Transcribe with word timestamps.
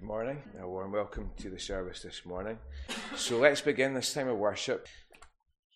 Good 0.00 0.06
morning. 0.06 0.42
A 0.58 0.66
warm 0.66 0.92
welcome 0.92 1.30
to 1.36 1.50
the 1.50 1.58
service 1.58 2.00
this 2.00 2.24
morning. 2.24 2.58
So 3.16 3.36
let's 3.36 3.60
begin 3.60 3.92
this 3.92 4.14
time 4.14 4.28
of 4.28 4.38
worship. 4.38 4.88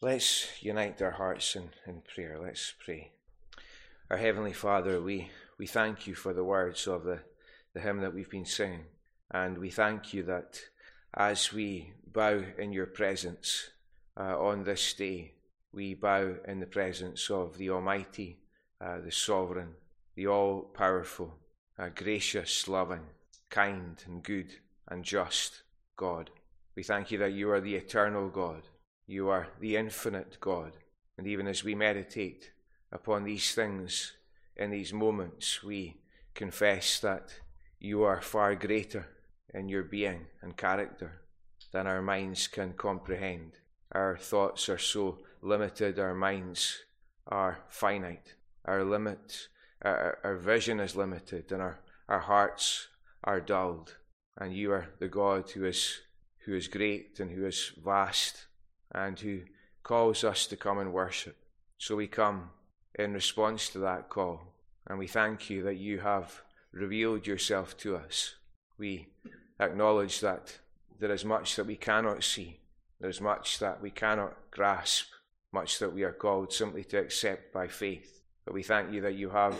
Let's 0.00 0.62
unite 0.62 1.02
our 1.02 1.10
hearts 1.10 1.54
in, 1.56 1.68
in 1.86 2.00
prayer. 2.14 2.40
Let's 2.42 2.72
pray. 2.82 3.12
Our 4.10 4.16
Heavenly 4.16 4.54
Father, 4.54 4.98
we, 5.02 5.28
we 5.58 5.66
thank 5.66 6.06
you 6.06 6.14
for 6.14 6.32
the 6.32 6.42
words 6.42 6.86
of 6.86 7.04
the, 7.04 7.20
the 7.74 7.80
hymn 7.80 8.00
that 8.00 8.14
we've 8.14 8.30
been 8.30 8.46
singing. 8.46 8.86
And 9.30 9.58
we 9.58 9.68
thank 9.68 10.14
you 10.14 10.22
that 10.22 10.58
as 11.12 11.52
we 11.52 11.92
bow 12.10 12.42
in 12.58 12.72
your 12.72 12.86
presence 12.86 13.72
uh, 14.18 14.40
on 14.40 14.64
this 14.64 14.94
day, 14.94 15.34
we 15.70 15.92
bow 15.92 16.36
in 16.48 16.60
the 16.60 16.66
presence 16.66 17.28
of 17.28 17.58
the 17.58 17.68
Almighty, 17.68 18.38
uh, 18.80 19.00
the 19.04 19.12
Sovereign, 19.12 19.74
the 20.16 20.28
All 20.28 20.62
Powerful, 20.62 21.34
uh, 21.78 21.90
gracious, 21.94 22.66
loving, 22.68 23.02
kind 23.54 24.02
and 24.06 24.22
good 24.24 24.52
and 24.88 25.04
just 25.04 25.62
God. 25.96 26.30
We 26.74 26.82
thank 26.82 27.12
you 27.12 27.18
that 27.18 27.32
you 27.32 27.50
are 27.50 27.60
the 27.60 27.76
eternal 27.76 28.28
God. 28.28 28.62
You 29.06 29.28
are 29.28 29.46
the 29.60 29.76
infinite 29.76 30.38
God. 30.40 30.72
And 31.16 31.26
even 31.28 31.46
as 31.46 31.62
we 31.62 31.76
meditate 31.76 32.50
upon 32.90 33.22
these 33.22 33.54
things 33.54 34.12
in 34.56 34.70
these 34.70 34.92
moments, 34.92 35.62
we 35.62 36.00
confess 36.34 36.98
that 37.00 37.32
you 37.78 38.02
are 38.02 38.20
far 38.20 38.56
greater 38.56 39.06
in 39.52 39.68
your 39.68 39.84
being 39.84 40.26
and 40.42 40.56
character 40.56 41.20
than 41.70 41.86
our 41.86 42.02
minds 42.02 42.48
can 42.48 42.72
comprehend. 42.72 43.52
Our 43.92 44.16
thoughts 44.16 44.68
are 44.68 44.78
so 44.78 45.18
limited, 45.42 46.00
our 46.00 46.14
minds 46.14 46.84
are 47.28 47.60
finite. 47.68 48.34
Our 48.64 48.82
limit, 48.82 49.48
our, 49.82 50.18
our 50.24 50.36
vision 50.36 50.80
is 50.80 50.96
limited, 50.96 51.52
and 51.52 51.62
our, 51.62 51.78
our 52.08 52.20
hearts 52.20 52.88
are 53.24 53.40
dulled, 53.40 53.96
and 54.38 54.54
you 54.54 54.70
are 54.72 54.86
the 55.00 55.08
God 55.08 55.50
who 55.50 55.64
is 55.64 56.00
who 56.44 56.54
is 56.54 56.68
great 56.68 57.18
and 57.20 57.30
who 57.30 57.46
is 57.46 57.72
vast 57.82 58.46
and 58.92 59.18
who 59.18 59.40
calls 59.82 60.24
us 60.24 60.46
to 60.46 60.56
come 60.56 60.78
and 60.78 60.92
worship. 60.92 61.36
So 61.78 61.96
we 61.96 62.06
come 62.06 62.50
in 62.98 63.12
response 63.12 63.68
to 63.70 63.78
that 63.80 64.08
call, 64.08 64.54
and 64.86 64.98
we 64.98 65.06
thank 65.06 65.50
you 65.50 65.62
that 65.64 65.76
you 65.76 66.00
have 66.00 66.42
revealed 66.72 67.26
yourself 67.26 67.76
to 67.78 67.96
us. 67.96 68.34
We 68.78 69.08
acknowledge 69.58 70.20
that 70.20 70.58
there 70.98 71.12
is 71.12 71.24
much 71.24 71.56
that 71.56 71.66
we 71.66 71.76
cannot 71.76 72.22
see, 72.22 72.60
there's 73.00 73.20
much 73.20 73.58
that 73.58 73.82
we 73.82 73.90
cannot 73.90 74.34
grasp, 74.50 75.06
much 75.52 75.78
that 75.78 75.92
we 75.92 76.02
are 76.04 76.12
called 76.12 76.52
simply 76.52 76.84
to 76.84 76.98
accept 76.98 77.52
by 77.52 77.68
faith. 77.68 78.20
But 78.44 78.54
we 78.54 78.62
thank 78.62 78.92
you 78.92 79.00
that 79.02 79.14
you 79.14 79.30
have 79.30 79.56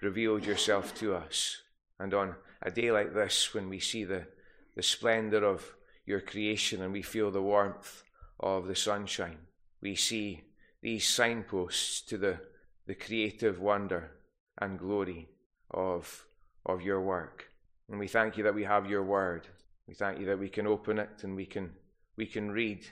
revealed 0.00 0.44
yourself 0.44 0.94
to 0.96 1.14
us. 1.14 1.62
And 1.98 2.12
on 2.12 2.34
a 2.62 2.70
day 2.70 2.90
like 2.90 3.14
this, 3.14 3.54
when 3.54 3.68
we 3.68 3.78
see 3.78 4.04
the, 4.04 4.26
the 4.74 4.82
splendor 4.82 5.44
of 5.44 5.74
your 6.04 6.20
creation 6.20 6.82
and 6.82 6.92
we 6.92 7.02
feel 7.02 7.30
the 7.30 7.42
warmth 7.42 8.02
of 8.40 8.66
the 8.66 8.76
sunshine, 8.76 9.38
we 9.80 9.94
see 9.94 10.42
these 10.82 11.06
signposts 11.06 12.00
to 12.02 12.18
the, 12.18 12.38
the 12.86 12.94
creative 12.94 13.60
wonder 13.60 14.12
and 14.58 14.78
glory 14.78 15.28
of, 15.70 16.26
of 16.64 16.82
your 16.82 17.00
work. 17.00 17.50
And 17.88 17.98
we 17.98 18.08
thank 18.08 18.36
you 18.36 18.44
that 18.44 18.54
we 18.54 18.64
have 18.64 18.88
your 18.88 19.02
word. 19.02 19.46
We 19.86 19.94
thank 19.94 20.18
you 20.18 20.26
that 20.26 20.38
we 20.38 20.48
can 20.48 20.66
open 20.66 20.98
it 20.98 21.22
and 21.22 21.36
we 21.36 21.46
can, 21.46 21.72
we 22.16 22.26
can 22.26 22.50
read 22.50 22.86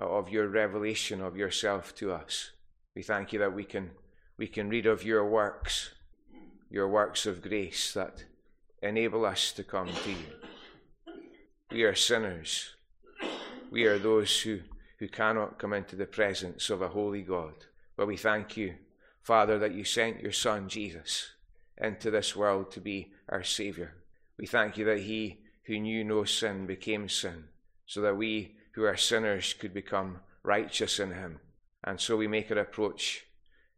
uh, 0.00 0.06
of 0.06 0.28
your 0.28 0.48
revelation 0.48 1.20
of 1.20 1.36
yourself 1.36 1.94
to 1.96 2.12
us. 2.12 2.50
We 2.94 3.02
thank 3.02 3.32
you 3.32 3.38
that 3.40 3.54
we 3.54 3.64
can, 3.64 3.90
we 4.38 4.46
can 4.46 4.68
read 4.68 4.86
of 4.86 5.04
your 5.04 5.28
works, 5.28 5.90
your 6.70 6.88
works 6.88 7.26
of 7.26 7.42
grace 7.42 7.92
that 7.94 8.24
enable 8.82 9.24
us 9.24 9.52
to 9.52 9.64
come 9.64 9.88
to 9.88 10.10
you. 10.10 11.16
We 11.70 11.82
are 11.82 11.94
sinners. 11.94 12.74
We 13.70 13.84
are 13.84 13.98
those 13.98 14.40
who, 14.40 14.60
who 14.98 15.08
cannot 15.08 15.58
come 15.58 15.72
into 15.72 15.96
the 15.96 16.06
presence 16.06 16.70
of 16.70 16.82
a 16.82 16.88
holy 16.88 17.22
God. 17.22 17.54
But 17.96 18.06
we 18.06 18.16
thank 18.16 18.56
you, 18.56 18.74
Father, 19.22 19.58
that 19.58 19.74
you 19.74 19.84
sent 19.84 20.20
your 20.20 20.32
Son, 20.32 20.68
Jesus, 20.68 21.32
into 21.76 22.10
this 22.10 22.36
world 22.36 22.70
to 22.72 22.80
be 22.80 23.12
our 23.28 23.42
Saviour. 23.42 23.94
We 24.38 24.46
thank 24.46 24.76
you 24.76 24.84
that 24.84 25.00
he 25.00 25.40
who 25.64 25.80
knew 25.80 26.04
no 26.04 26.24
sin 26.24 26.66
became 26.66 27.08
sin, 27.08 27.44
so 27.86 28.00
that 28.02 28.16
we 28.16 28.54
who 28.72 28.84
are 28.84 28.96
sinners 28.96 29.54
could 29.54 29.74
become 29.74 30.20
righteous 30.42 31.00
in 31.00 31.12
him. 31.12 31.40
And 31.82 32.00
so 32.00 32.16
we 32.16 32.28
make 32.28 32.50
our 32.50 32.58
approach 32.58 33.26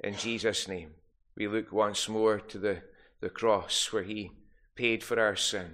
in 0.00 0.14
Jesus' 0.14 0.68
name. 0.68 0.90
We 1.36 1.48
look 1.48 1.72
once 1.72 2.08
more 2.08 2.40
to 2.40 2.58
the, 2.58 2.82
the 3.20 3.30
cross 3.30 3.92
where 3.92 4.02
he 4.02 4.32
paid 4.78 5.02
for 5.02 5.18
our 5.18 5.34
sin. 5.34 5.66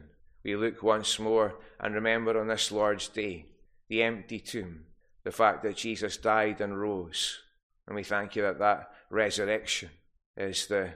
We 0.42 0.56
look 0.56 0.82
once 0.82 1.18
more 1.18 1.56
and 1.78 1.94
remember 1.94 2.40
on 2.40 2.48
this 2.48 2.72
Lord's 2.72 3.06
Day 3.08 3.44
the 3.88 4.02
empty 4.02 4.40
tomb, 4.40 4.86
the 5.24 5.30
fact 5.30 5.62
that 5.62 5.76
Jesus 5.76 6.16
died 6.16 6.62
and 6.62 6.80
rose. 6.80 7.40
And 7.86 7.94
we 7.94 8.02
thank 8.02 8.34
you 8.34 8.42
that 8.42 8.58
that 8.60 8.90
resurrection 9.10 9.90
is 10.38 10.66
the, 10.66 10.88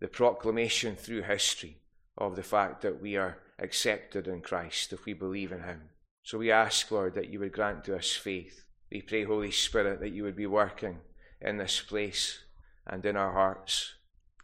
the 0.00 0.08
proclamation 0.08 0.96
through 0.96 1.22
history 1.22 1.76
of 2.16 2.34
the 2.34 2.42
fact 2.42 2.80
that 2.80 3.02
we 3.02 3.16
are 3.16 3.36
accepted 3.58 4.26
in 4.26 4.40
Christ 4.40 4.94
if 4.94 5.04
we 5.04 5.12
believe 5.12 5.52
in 5.52 5.62
Him. 5.62 5.82
So 6.22 6.38
we 6.38 6.50
ask, 6.50 6.90
Lord, 6.90 7.14
that 7.14 7.28
you 7.28 7.40
would 7.40 7.52
grant 7.52 7.84
to 7.84 7.96
us 7.96 8.10
faith. 8.10 8.64
We 8.90 9.02
pray, 9.02 9.24
Holy 9.24 9.50
Spirit, 9.50 10.00
that 10.00 10.12
you 10.12 10.22
would 10.22 10.36
be 10.36 10.46
working 10.46 10.98
in 11.42 11.58
this 11.58 11.80
place 11.80 12.38
and 12.86 13.04
in 13.04 13.16
our 13.16 13.32
hearts. 13.32 13.94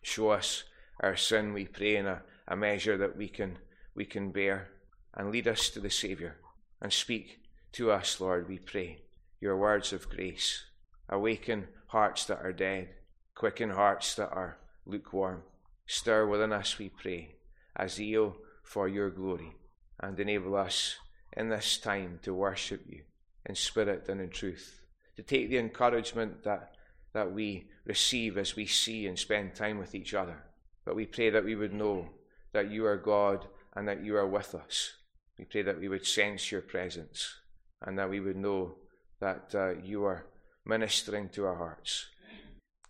Show 0.03 0.31
us 0.31 0.65
our 1.00 1.16
sin, 1.16 1.54
we 1.54 1.65
pray, 1.65 1.97
in 1.97 2.06
a, 2.06 2.22
a 2.49 2.57
measure 2.57 2.97
that 2.97 3.17
we 3.17 3.29
can, 3.29 3.59
we 3.95 4.05
can 4.05 4.31
bear, 4.31 4.69
and 5.15 5.31
lead 5.31 5.49
us 5.49 5.69
to 5.71 5.81
the 5.81 5.91
Saviour. 5.91 6.37
And 6.81 6.93
speak 6.93 7.41
to 7.73 7.91
us, 7.91 8.21
Lord, 8.21 8.49
we 8.49 8.59
pray, 8.59 9.03
your 9.41 9.57
words 9.57 9.93
of 9.93 10.09
grace. 10.09 10.65
Awaken 11.09 11.69
hearts 11.89 12.25
that 12.27 12.41
are 12.43 12.53
dead, 12.53 12.89
quicken 13.34 13.71
hearts 13.71 14.15
that 14.17 14.31
are 14.31 14.59
lukewarm. 14.84 15.43
Stir 15.87 16.27
within 16.27 16.53
us, 16.53 16.79
we 16.79 16.89
pray, 16.89 17.37
a 17.77 17.89
zeal 17.89 18.37
for 18.63 18.89
your 18.89 19.11
glory, 19.11 19.55
and 20.01 20.19
enable 20.19 20.57
us 20.57 20.97
in 21.37 21.49
this 21.49 21.78
time 21.78 22.19
to 22.23 22.34
worship 22.34 22.83
you 22.89 23.03
in 23.49 23.55
spirit 23.55 24.09
and 24.09 24.21
in 24.21 24.28
truth, 24.28 24.83
to 25.15 25.23
take 25.23 25.49
the 25.49 25.59
encouragement 25.59 26.43
that, 26.43 26.73
that 27.13 27.33
we 27.33 27.69
receive 27.84 28.37
as 28.37 28.57
we 28.57 28.67
see 28.67 29.07
and 29.07 29.19
spend 29.19 29.55
time 29.55 29.78
with 29.78 29.95
each 29.95 30.15
other. 30.15 30.43
But 30.84 30.97
we 30.97 31.07
pray 31.07 31.31
that 31.31 31.45
we 31.45 31.55
would 31.55 31.73
know 31.73 32.09
that 32.56 32.71
you 32.71 32.87
are 32.87 32.97
God 32.97 33.44
and 33.75 33.87
that 33.87 34.03
you 34.03 34.17
are 34.17 34.27
with 34.27 34.55
us. 34.55 34.94
We 35.39 35.44
pray 35.44 35.61
that 35.61 35.78
we 35.78 35.89
would 35.89 36.06
sense 36.06 36.50
your 36.50 36.62
presence 36.62 37.34
and 37.83 37.99
that 37.99 38.09
we 38.09 38.19
would 38.19 38.37
know 38.37 38.77
that 39.21 39.55
uh, 39.55 39.75
you 39.84 40.05
are 40.05 40.25
ministering 40.65 41.28
to 41.31 41.45
our 41.45 41.55
hearts. 41.55 42.06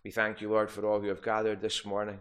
We 0.05 0.11
thank 0.11 0.39
you, 0.39 0.49
Lord, 0.49 0.71
for 0.71 0.85
all 0.85 1.01
who 1.01 1.09
have 1.09 1.21
gathered 1.21 1.61
this 1.61 1.83
morning. 1.83 2.19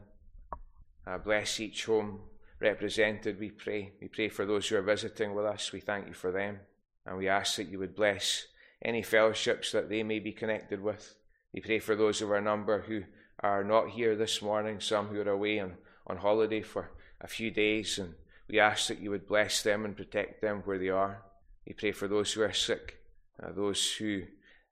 Uh, 1.07 1.19
bless 1.19 1.61
each 1.61 1.85
home 1.85 2.19
represented, 2.59 3.39
we 3.39 3.51
pray. 3.51 3.93
We 4.01 4.09
pray 4.09 4.29
for 4.29 4.45
those 4.45 4.67
who 4.67 4.77
are 4.77 4.83
visiting 4.83 5.33
with 5.33 5.45
us. 5.45 5.73
We 5.73 5.81
thank 5.81 6.09
you 6.09 6.15
for 6.15 6.33
them. 6.33 6.59
And 7.05 7.17
we 7.17 7.29
ask 7.29 7.57
that 7.57 7.69
you 7.69 7.79
would 7.79 7.95
bless 7.95 8.47
any 8.85 9.03
fellowships 9.03 9.71
that 9.71 9.89
they 9.89 10.03
may 10.03 10.19
be 10.19 10.33
connected 10.33 10.83
with. 10.83 11.15
We 11.55 11.61
pray 11.61 11.79
for 11.79 11.95
those 11.95 12.23
of 12.23 12.31
our 12.33 12.41
number 12.41 12.83
who 12.83 13.05
are 13.39 13.63
not 13.63 13.91
here 13.91 14.17
this 14.17 14.43
morning, 14.43 14.81
some 14.81 15.07
who 15.07 15.21
are 15.21 15.31
away 15.31 15.61
on, 15.61 15.75
on 16.09 16.17
holiday 16.17 16.63
for 16.63 16.91
a 17.21 17.27
few 17.27 17.51
days, 17.51 17.99
and 17.99 18.15
we 18.49 18.61
ask 18.61 18.89
that 18.89 19.01
you 19.01 19.11
would 19.11 19.27
bless 19.27 19.63
them 19.63 19.85
and 19.85 19.97
protect 19.97 20.41
them 20.41 20.63
where 20.65 20.79
they 20.79 20.89
are. 20.89 21.23
We 21.67 21.73
pray 21.73 21.93
for 21.93 22.09
those 22.09 22.33
who 22.33 22.43
are 22.43 22.53
sick, 22.53 22.99
uh, 23.43 23.53
those 23.53 23.93
who 23.95 24.23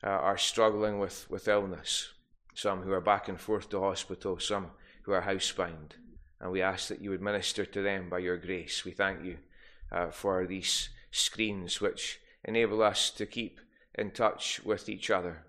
uh, 0.03 0.09
are 0.09 0.39
struggling 0.39 0.99
with, 0.99 1.27
with 1.31 1.49
illness, 1.49 2.13
some 2.55 2.83
who 2.83 2.93
are 2.93 3.01
back 3.01 3.29
and 3.29 3.41
forth 3.41 3.69
to 3.71 3.81
hospital, 3.81 4.39
some 4.39 4.69
who 5.03 5.13
are 5.13 5.23
housebound. 5.23 5.93
And 6.41 6.53
we 6.53 6.63
ask 6.63 6.89
that 6.89 7.01
you 7.01 7.11
would 7.11 7.23
minister 7.23 7.65
to 7.65 7.83
them 7.83 8.09
by 8.09 8.19
your 8.19 8.37
grace. 8.37 8.85
We 8.85 8.93
thank 8.93 9.25
you 9.25 9.39
uh, 9.91 10.11
for 10.11 10.47
these 10.47 10.91
screens 11.11 11.81
which 11.81 12.21
enable 12.45 12.83
us 12.83 13.11
to 13.13 13.27
keep 13.27 13.61
in 13.95 14.11
touch 14.11 14.61
with 14.65 14.89
each 14.89 15.11
other 15.11 15.47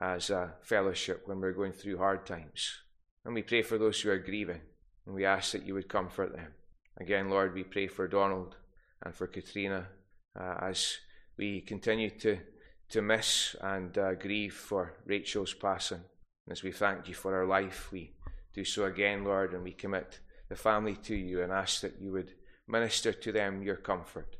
as 0.00 0.30
a 0.30 0.54
fellowship 0.62 1.22
when 1.26 1.40
we're 1.40 1.52
going 1.52 1.72
through 1.72 1.98
hard 1.98 2.24
times. 2.24 2.82
And 3.24 3.34
we 3.34 3.42
pray 3.42 3.62
for 3.62 3.78
those 3.78 4.00
who 4.00 4.10
are 4.10 4.18
grieving. 4.18 4.60
And 5.08 5.14
we 5.14 5.24
ask 5.24 5.52
that 5.52 5.64
you 5.64 5.72
would 5.72 5.88
comfort 5.88 6.36
them. 6.36 6.52
Again, 6.98 7.30
Lord, 7.30 7.54
we 7.54 7.64
pray 7.64 7.86
for 7.86 8.06
Donald 8.06 8.56
and 9.02 9.14
for 9.14 9.26
Katrina 9.26 9.88
uh, 10.38 10.56
as 10.60 10.98
we 11.38 11.62
continue 11.62 12.10
to, 12.10 12.36
to 12.90 13.00
miss 13.00 13.56
and 13.62 13.96
uh, 13.96 14.16
grieve 14.16 14.52
for 14.52 14.98
Rachel's 15.06 15.54
passing. 15.54 16.02
And 16.44 16.52
as 16.52 16.62
we 16.62 16.72
thank 16.72 17.08
you 17.08 17.14
for 17.14 17.32
her 17.32 17.46
life, 17.46 17.90
we 17.90 18.12
do 18.52 18.66
so 18.66 18.84
again, 18.84 19.24
Lord, 19.24 19.54
and 19.54 19.62
we 19.62 19.72
commit 19.72 20.20
the 20.50 20.56
family 20.56 20.96
to 20.96 21.16
you 21.16 21.42
and 21.42 21.52
ask 21.52 21.80
that 21.80 22.02
you 22.02 22.12
would 22.12 22.34
minister 22.66 23.14
to 23.14 23.32
them 23.32 23.62
your 23.62 23.76
comfort. 23.76 24.36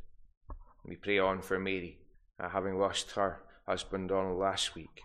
We 0.85 0.97
pray 0.97 1.19
on 1.19 1.41
for 1.41 1.59
Mary, 1.59 1.99
uh, 2.38 2.50
having 2.50 2.79
lost 2.79 3.12
her 3.12 3.41
husband 3.67 4.11
Donald 4.11 4.38
last 4.38 4.75
week. 4.75 5.00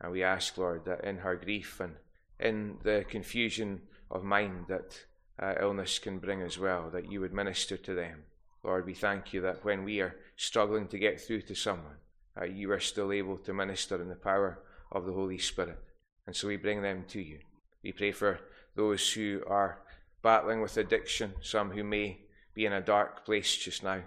And 0.00 0.10
we 0.10 0.24
ask, 0.24 0.58
Lord, 0.58 0.86
that 0.86 1.04
in 1.04 1.18
her 1.18 1.36
grief 1.36 1.78
and 1.78 1.94
in 2.40 2.78
the 2.82 3.04
confusion 3.08 3.82
of 4.14 4.24
mind 4.24 4.66
that 4.68 5.04
uh, 5.38 5.54
illness 5.60 5.98
can 5.98 6.18
bring 6.18 6.40
as 6.40 6.58
well, 6.58 6.88
that 6.90 7.10
you 7.10 7.20
would 7.20 7.34
minister 7.34 7.76
to 7.76 7.94
them. 7.94 8.22
Lord, 8.62 8.86
we 8.86 8.94
thank 8.94 9.34
you 9.34 9.40
that 9.42 9.64
when 9.64 9.84
we 9.84 10.00
are 10.00 10.16
struggling 10.36 10.86
to 10.88 10.98
get 10.98 11.20
through 11.20 11.42
to 11.42 11.54
someone, 11.54 11.96
uh, 12.40 12.44
you 12.44 12.70
are 12.72 12.80
still 12.80 13.12
able 13.12 13.36
to 13.38 13.52
minister 13.52 14.00
in 14.00 14.08
the 14.08 14.14
power 14.14 14.60
of 14.90 15.04
the 15.04 15.12
Holy 15.12 15.38
Spirit. 15.38 15.78
And 16.26 16.34
so 16.34 16.48
we 16.48 16.56
bring 16.56 16.80
them 16.80 17.04
to 17.08 17.20
you. 17.20 17.40
We 17.82 17.92
pray 17.92 18.12
for 18.12 18.40
those 18.74 19.12
who 19.12 19.42
are 19.46 19.80
battling 20.22 20.62
with 20.62 20.76
addiction, 20.78 21.34
some 21.42 21.70
who 21.70 21.84
may 21.84 22.20
be 22.54 22.64
in 22.64 22.72
a 22.72 22.80
dark 22.80 23.26
place 23.26 23.56
just 23.56 23.82
now. 23.82 24.02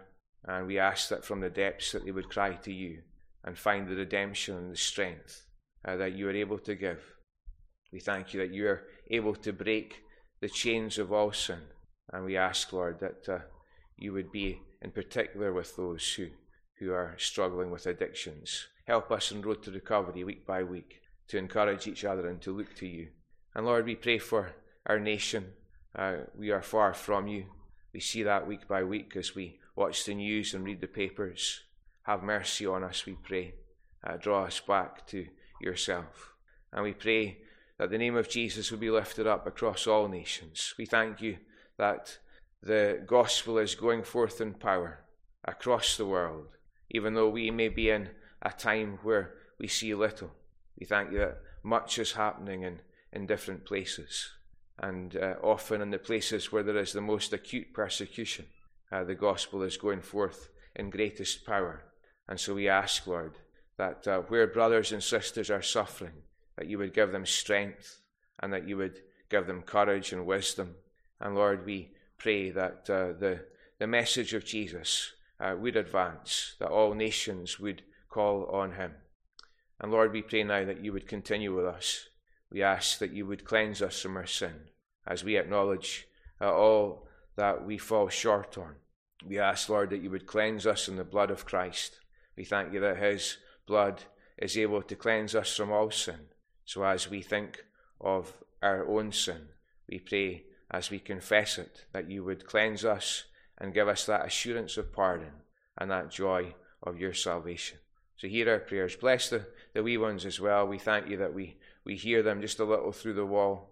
And 0.46 0.66
we 0.66 0.80
ask 0.80 1.10
that 1.10 1.26
from 1.26 1.42
the 1.42 1.50
depths 1.50 1.92
that 1.92 2.06
they 2.06 2.12
would 2.12 2.30
cry 2.30 2.54
to 2.54 2.74
you 2.74 3.02
and 3.44 3.58
find 3.58 3.88
the 3.88 3.96
redemption 3.96 4.58
and 4.58 4.72
the 4.72 4.78
strength 4.78 5.46
uh, 5.86 5.98
that 5.98 6.14
you 6.14 6.28
are 6.28 6.32
able 6.32 6.60
to 6.60 6.76
give. 6.76 7.02
We 7.92 8.00
thank 8.00 8.34
you 8.34 8.40
that 8.42 8.54
you 8.54 8.68
are 8.68 8.84
able 9.10 9.36
to 9.36 9.54
break 9.54 10.04
the 10.42 10.50
chains 10.50 10.98
of 10.98 11.12
all 11.12 11.32
sin. 11.32 11.62
And 12.12 12.26
we 12.26 12.38
ask, 12.38 12.72
Lord, 12.72 13.00
that 13.00 13.30
uh, 13.30 13.40
you 13.98 14.14
would 14.14 14.32
be 14.32 14.62
in 14.82 14.92
particular 14.92 15.54
with 15.54 15.76
those 15.76 16.14
who, 16.14 16.28
who 16.80 16.92
are 16.92 17.16
struggling 17.18 17.72
with 17.72 17.86
addictions. 17.86 18.68
Help 18.86 19.12
us 19.12 19.32
in 19.32 19.42
road 19.42 19.64
to 19.64 19.72
recovery 19.72 20.24
week 20.24 20.46
by 20.46 20.64
week 20.64 21.02
to 21.28 21.38
encourage 21.38 21.88
each 21.88 22.06
other 22.06 22.28
and 22.28 22.42
to 22.42 22.56
look 22.56 22.76
to 22.76 22.88
you. 22.88 23.10
And 23.54 23.66
Lord, 23.66 23.86
we 23.86 23.96
pray 23.96 24.18
for 24.18 24.54
our 24.86 25.00
nation. 25.00 25.48
Uh, 25.96 26.18
we 26.38 26.52
are 26.52 26.62
far 26.62 26.94
from 26.94 27.28
you. 27.28 27.46
We 27.94 28.00
see 28.00 28.24
that 28.24 28.48
week 28.48 28.68
by 28.68 28.84
week 28.84 29.16
as 29.16 29.36
we 29.36 29.60
watch 29.76 30.06
the 30.06 30.14
news 30.14 30.54
and 30.54 30.64
read 30.64 30.82
the 30.82 30.88
papers. 30.88 31.62
Have 32.04 32.24
mercy 32.24 32.66
on 32.66 32.84
us, 32.84 33.06
we 33.06 33.14
pray. 33.14 33.56
Uh, 34.06 34.18
draw 34.18 34.46
us 34.46 34.60
back 34.60 35.06
to 35.08 35.28
yourself. 35.60 36.34
And 36.72 36.84
we 36.84 36.94
pray 36.94 37.40
that 37.80 37.90
the 37.90 37.98
name 37.98 38.16
of 38.16 38.30
Jesus 38.30 38.72
will 38.72 38.80
be 38.80 38.90
lifted 38.90 39.28
up 39.28 39.46
across 39.46 39.88
all 39.88 40.08
nations. 40.08 40.74
We 40.78 40.86
thank 40.86 41.22
you 41.22 41.38
that 41.78 42.18
the 42.62 43.04
gospel 43.06 43.58
is 43.60 43.76
going 43.76 44.04
forth 44.04 44.42
in 44.42 44.54
power 44.54 45.06
across 45.46 45.96
the 45.96 46.06
world, 46.06 46.48
even 46.90 47.14
though 47.14 47.30
we 47.30 47.52
may 47.52 47.70
be 47.70 47.90
in 47.90 48.10
a 48.42 48.52
time 48.52 49.00
where 49.04 49.34
we 49.60 49.68
see 49.68 49.94
little. 49.94 50.32
We 50.80 50.86
thank 50.86 51.12
you 51.12 51.20
that 51.20 51.40
much 51.64 52.00
is 52.00 52.14
happening 52.14 52.64
in, 52.64 52.80
in 53.14 53.28
different 53.28 53.66
places, 53.66 54.32
and 54.80 55.16
uh, 55.16 55.36
often 55.44 55.82
in 55.82 55.92
the 55.92 56.00
places 56.00 56.52
where 56.52 56.64
there 56.64 56.78
is 56.78 56.94
the 56.94 57.02
most 57.02 57.34
acute 57.34 57.74
persecution, 57.74 58.46
uh, 58.92 59.04
the 59.04 59.16
gospel 59.16 59.64
is 59.64 59.78
going 59.78 60.02
forth 60.02 60.50
in 60.76 60.90
greatest 60.90 61.46
power. 61.46 61.84
And 62.28 62.40
so 62.40 62.54
we 62.56 62.68
ask, 62.68 63.08
Lord, 63.08 63.38
that 63.78 64.08
uh, 64.08 64.20
where 64.22 64.48
brothers 64.48 64.92
and 64.92 65.02
sisters 65.02 65.50
are 65.50 65.62
suffering, 65.62 66.14
that 66.58 66.68
you 66.68 66.78
would 66.78 66.94
give 66.94 67.12
them 67.12 67.26
strength 67.26 68.02
and 68.40 68.52
that 68.54 68.68
you 68.68 68.78
would 68.78 69.02
give 69.30 69.48
them 69.48 69.62
courage 69.62 70.12
and 70.12 70.26
wisdom. 70.26 70.76
And 71.20 71.36
Lord, 71.36 71.66
we 71.66 71.92
pray 72.18 72.50
that 72.52 72.90
uh, 72.90 73.14
the, 73.20 73.46
the 73.80 73.88
message 73.88 74.34
of 74.34 74.46
Jesus 74.46 75.12
uh, 75.40 75.56
would 75.58 75.76
advance, 75.76 76.56
that 76.60 76.70
all 76.70 76.94
nations 76.94 77.60
would 77.60 77.84
call 78.10 78.46
on 78.46 78.74
him. 78.74 78.94
And 79.80 79.92
Lord, 79.92 80.12
we 80.12 80.22
pray 80.22 80.44
now 80.44 80.66
that 80.66 80.84
you 80.84 80.94
would 80.94 81.08
continue 81.08 81.56
with 81.56 81.66
us. 81.66 82.10
We 82.52 82.64
ask 82.64 83.00
that 83.00 83.12
you 83.12 83.26
would 83.26 83.46
cleanse 83.46 83.82
us 83.82 84.02
from 84.02 84.18
our 84.18 84.26
sin 84.26 84.56
as 85.06 85.24
we 85.24 85.38
acknowledge 85.38 86.08
uh, 86.42 86.52
all 86.52 87.08
that 87.36 87.66
we 87.66 87.78
fall 87.78 88.10
short 88.10 88.58
on. 88.58 88.76
We 89.26 89.40
ask, 89.40 89.70
Lord, 89.70 89.90
that 89.92 90.02
you 90.02 90.10
would 90.10 90.26
cleanse 90.26 90.66
us 90.66 90.88
in 90.88 90.96
the 90.96 91.04
blood 91.04 91.30
of 91.30 91.46
Christ. 91.46 92.00
We 92.36 92.46
thank 92.46 92.74
you 92.74 92.80
that 92.80 92.98
his 92.98 93.38
blood 93.68 94.04
is 94.38 94.58
able 94.58 94.82
to 94.84 94.96
cleanse 94.96 95.36
us 95.36 95.56
from 95.56 95.72
all 95.72 95.92
sin. 95.92 96.20
So 96.68 96.84
as 96.84 97.10
we 97.10 97.22
think 97.22 97.64
of 98.02 98.34
our 98.62 98.86
own 98.86 99.14
sin, 99.14 99.48
we 99.90 100.00
pray 100.00 100.44
as 100.70 100.90
we 100.90 101.00
confess 101.00 101.58
it 101.58 101.86
that 101.94 102.12
you 102.12 102.26
would 102.26 102.46
cleanse 102.46 102.84
us 102.84 103.24
and 103.58 103.74
give 103.74 103.88
us 103.88 104.06
that 104.06 104.26
assurance 104.26 104.76
of 104.76 104.92
pardon 104.92 105.32
and 105.78 105.90
that 105.90 106.12
joy 106.12 106.54
of 106.84 107.00
your 107.00 107.14
salvation. 107.14 107.78
So 108.18 108.28
hear 108.28 108.52
our 108.52 108.60
prayers. 108.60 108.98
Bless 108.98 109.30
the, 109.30 109.46
the 109.74 109.82
wee 109.82 109.98
ones 109.98 110.26
as 110.26 110.42
well. 110.42 110.68
We 110.68 110.78
thank 110.78 111.08
you 111.08 111.16
that 111.18 111.34
we, 111.34 111.56
we 111.86 111.96
hear 111.96 112.22
them 112.22 112.42
just 112.42 112.60
a 112.60 112.66
little 112.66 112.92
through 112.92 113.14
the 113.14 113.26
wall. 113.26 113.70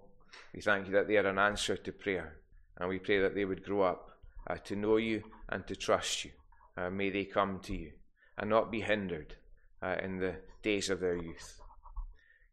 We 0.54 0.62
thank 0.62 0.88
you 0.88 0.94
that 0.94 1.10
they 1.10 1.18
are 1.18 1.28
an 1.28 1.38
answer 1.38 1.76
to 1.76 1.92
prayer. 1.92 2.38
And 2.78 2.88
we 2.88 3.00
pray 3.00 3.20
that 3.20 3.36
they 3.36 3.44
would 3.44 3.66
grow 3.66 3.82
up 3.82 4.12
uh, 4.48 4.56
to 4.64 4.76
know 4.78 4.96
you 4.96 5.22
and 5.50 5.68
to 5.68 5.76
trust 5.76 6.24
you. 6.24 6.32
Uh, 6.78 6.90
may 6.90 7.10
they 7.10 7.26
come 7.26 7.60
to 7.64 7.76
you 7.76 7.92
and 8.38 8.50
not 8.50 8.72
be 8.72 8.80
hindered 8.80 9.36
uh, 9.84 9.98
in 10.02 10.18
the 10.18 10.36
days 10.62 10.90
of 10.90 11.02
their 11.02 11.18
youth. 11.18 11.60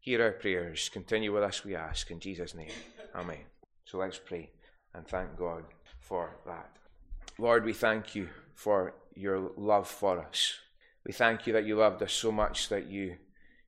Hear 0.03 0.21
our 0.21 0.31
prayers. 0.33 0.89
Continue 0.89 1.31
with 1.33 1.43
us, 1.43 1.63
we 1.63 1.77
ask. 1.77 2.11
In 2.11 2.19
Jesus' 2.19 2.53
name. 2.53 2.73
Amen. 3.15 3.45
So 3.85 3.99
let's 3.99 4.17
pray 4.17 4.49
and 4.93 5.07
thank 5.07 5.37
God 5.37 5.63
for 6.01 6.35
that. 6.45 6.69
Lord, 7.37 7.63
we 7.63 7.71
thank 7.71 8.13
you 8.13 8.27
for 8.53 8.95
your 9.15 9.51
love 9.55 9.87
for 9.87 10.19
us. 10.19 10.55
We 11.05 11.13
thank 11.13 11.47
you 11.47 11.53
that 11.53 11.63
you 11.63 11.77
loved 11.77 12.03
us 12.03 12.11
so 12.11 12.33
much 12.33 12.67
that 12.67 12.87
you 12.87 13.15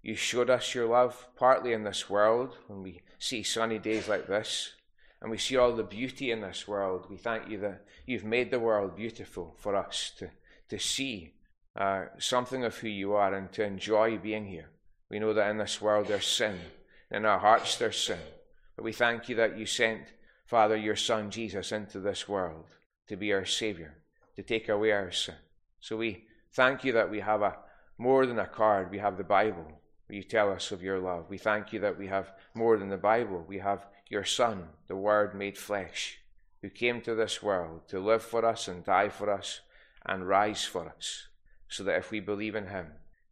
you 0.01 0.15
showed 0.15 0.49
us 0.49 0.75
your 0.75 0.87
love 0.87 1.25
partly 1.37 1.71
in 1.71 1.85
this 1.85 2.09
world 2.09 2.57
when 2.67 2.83
we 2.83 3.01
see 3.17 3.41
sunny 3.41 3.79
days 3.79 4.09
like 4.09 4.27
this 4.27 4.73
and 5.21 5.31
we 5.31 5.37
see 5.37 5.55
all 5.55 5.71
the 5.71 5.83
beauty 5.83 6.31
in 6.31 6.41
this 6.41 6.67
world. 6.67 7.07
We 7.09 7.15
thank 7.15 7.47
you 7.47 7.59
that 7.59 7.85
you've 8.05 8.25
made 8.25 8.51
the 8.51 8.59
world 8.59 8.97
beautiful 8.97 9.55
for 9.57 9.73
us 9.73 10.11
to, 10.17 10.31
to 10.67 10.79
see 10.79 11.35
uh, 11.77 12.07
something 12.19 12.65
of 12.65 12.75
who 12.79 12.89
you 12.89 13.13
are 13.13 13.33
and 13.33 13.53
to 13.53 13.63
enjoy 13.63 14.17
being 14.17 14.47
here. 14.47 14.69
We 15.09 15.19
know 15.19 15.33
that 15.33 15.49
in 15.49 15.57
this 15.57 15.81
world 15.81 16.07
there's 16.07 16.25
sin, 16.25 16.59
in 17.11 17.25
our 17.25 17.39
hearts 17.39 17.77
there's 17.77 17.97
sin. 17.97 18.19
But 18.75 18.83
we 18.83 18.91
thank 18.91 19.29
you 19.29 19.35
that 19.35 19.57
you 19.57 19.65
sent, 19.65 20.13
Father, 20.45 20.75
your 20.75 20.95
Son 20.95 21.29
Jesus 21.29 21.71
into 21.71 21.99
this 21.99 22.27
world 22.27 22.65
to 23.07 23.15
be 23.15 23.31
our 23.31 23.45
Saviour, 23.45 23.95
to 24.35 24.43
take 24.43 24.67
away 24.67 24.91
our 24.91 25.11
sin. 25.11 25.35
So 25.79 25.97
we 25.97 26.25
thank 26.53 26.83
you 26.83 26.93
that 26.93 27.11
we 27.11 27.19
have 27.19 27.41
a 27.41 27.57
more 27.97 28.25
than 28.25 28.39
a 28.39 28.47
card, 28.47 28.91
we 28.91 28.97
have 28.97 29.17
the 29.17 29.23
Bible, 29.23 29.65
where 30.07 30.17
you 30.17 30.23
tell 30.23 30.51
us 30.51 30.71
of 30.71 30.83
your 30.83 30.99
love. 30.99 31.29
We 31.29 31.37
thank 31.37 31.71
you 31.71 31.79
that 31.81 31.97
we 31.97 32.07
have 32.07 32.31
more 32.53 32.77
than 32.77 32.89
the 32.89 32.97
Bible, 32.97 33.45
we 33.47 33.59
have 33.59 33.85
your 34.09 34.25
Son, 34.25 34.67
the 34.87 34.95
Word 34.95 35.35
made 35.35 35.57
flesh, 35.57 36.19
who 36.61 36.69
came 36.69 36.99
to 37.01 37.15
this 37.15 37.41
world 37.41 37.87
to 37.89 37.99
live 37.99 38.23
for 38.23 38.43
us 38.43 38.67
and 38.67 38.83
die 38.83 39.09
for 39.09 39.31
us 39.31 39.61
and 40.05 40.27
rise 40.27 40.65
for 40.65 40.89
us, 40.89 41.27
so 41.69 41.83
that 41.83 41.97
if 41.97 42.11
we 42.11 42.19
believe 42.19 42.55
in 42.55 42.67
him, 42.67 42.87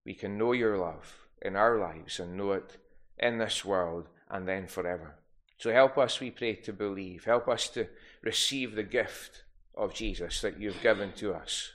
we 0.06 0.14
can 0.14 0.38
know 0.38 0.54
your 0.54 0.78
love 0.78 1.23
in 1.44 1.56
our 1.56 1.78
lives 1.78 2.20
and 2.20 2.38
know 2.38 2.54
it 2.54 2.78
in 3.20 3.38
this 3.38 3.64
world 3.64 4.08
and 4.30 4.48
then 4.48 4.68
forever. 4.68 5.16
So 5.58 5.72
help 5.72 5.98
us, 5.98 6.20
we 6.20 6.32
pray, 6.32 6.56
to 6.56 6.74
believe. 6.74 7.26
Help 7.26 7.48
us 7.48 7.70
to 7.70 7.88
receive 8.22 8.76
the 8.76 8.84
gift 8.84 9.44
of 9.76 9.94
Jesus 9.94 10.42
that 10.42 10.60
you've 10.60 10.82
given 10.82 11.14
to 11.14 11.34
us. 11.34 11.72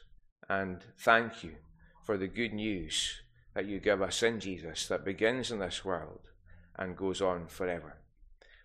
And 0.48 0.80
thank 0.98 1.44
you 1.44 1.52
for 2.04 2.16
the 2.16 2.26
good 2.26 2.52
news 2.52 3.20
that 3.54 3.66
you 3.66 3.80
give 3.80 4.02
us 4.02 4.22
in 4.22 4.40
Jesus 4.40 4.86
that 4.88 5.04
begins 5.04 5.50
in 5.50 5.58
this 5.58 5.84
world 5.84 6.20
and 6.76 6.96
goes 6.96 7.20
on 7.20 7.46
forever. 7.46 7.96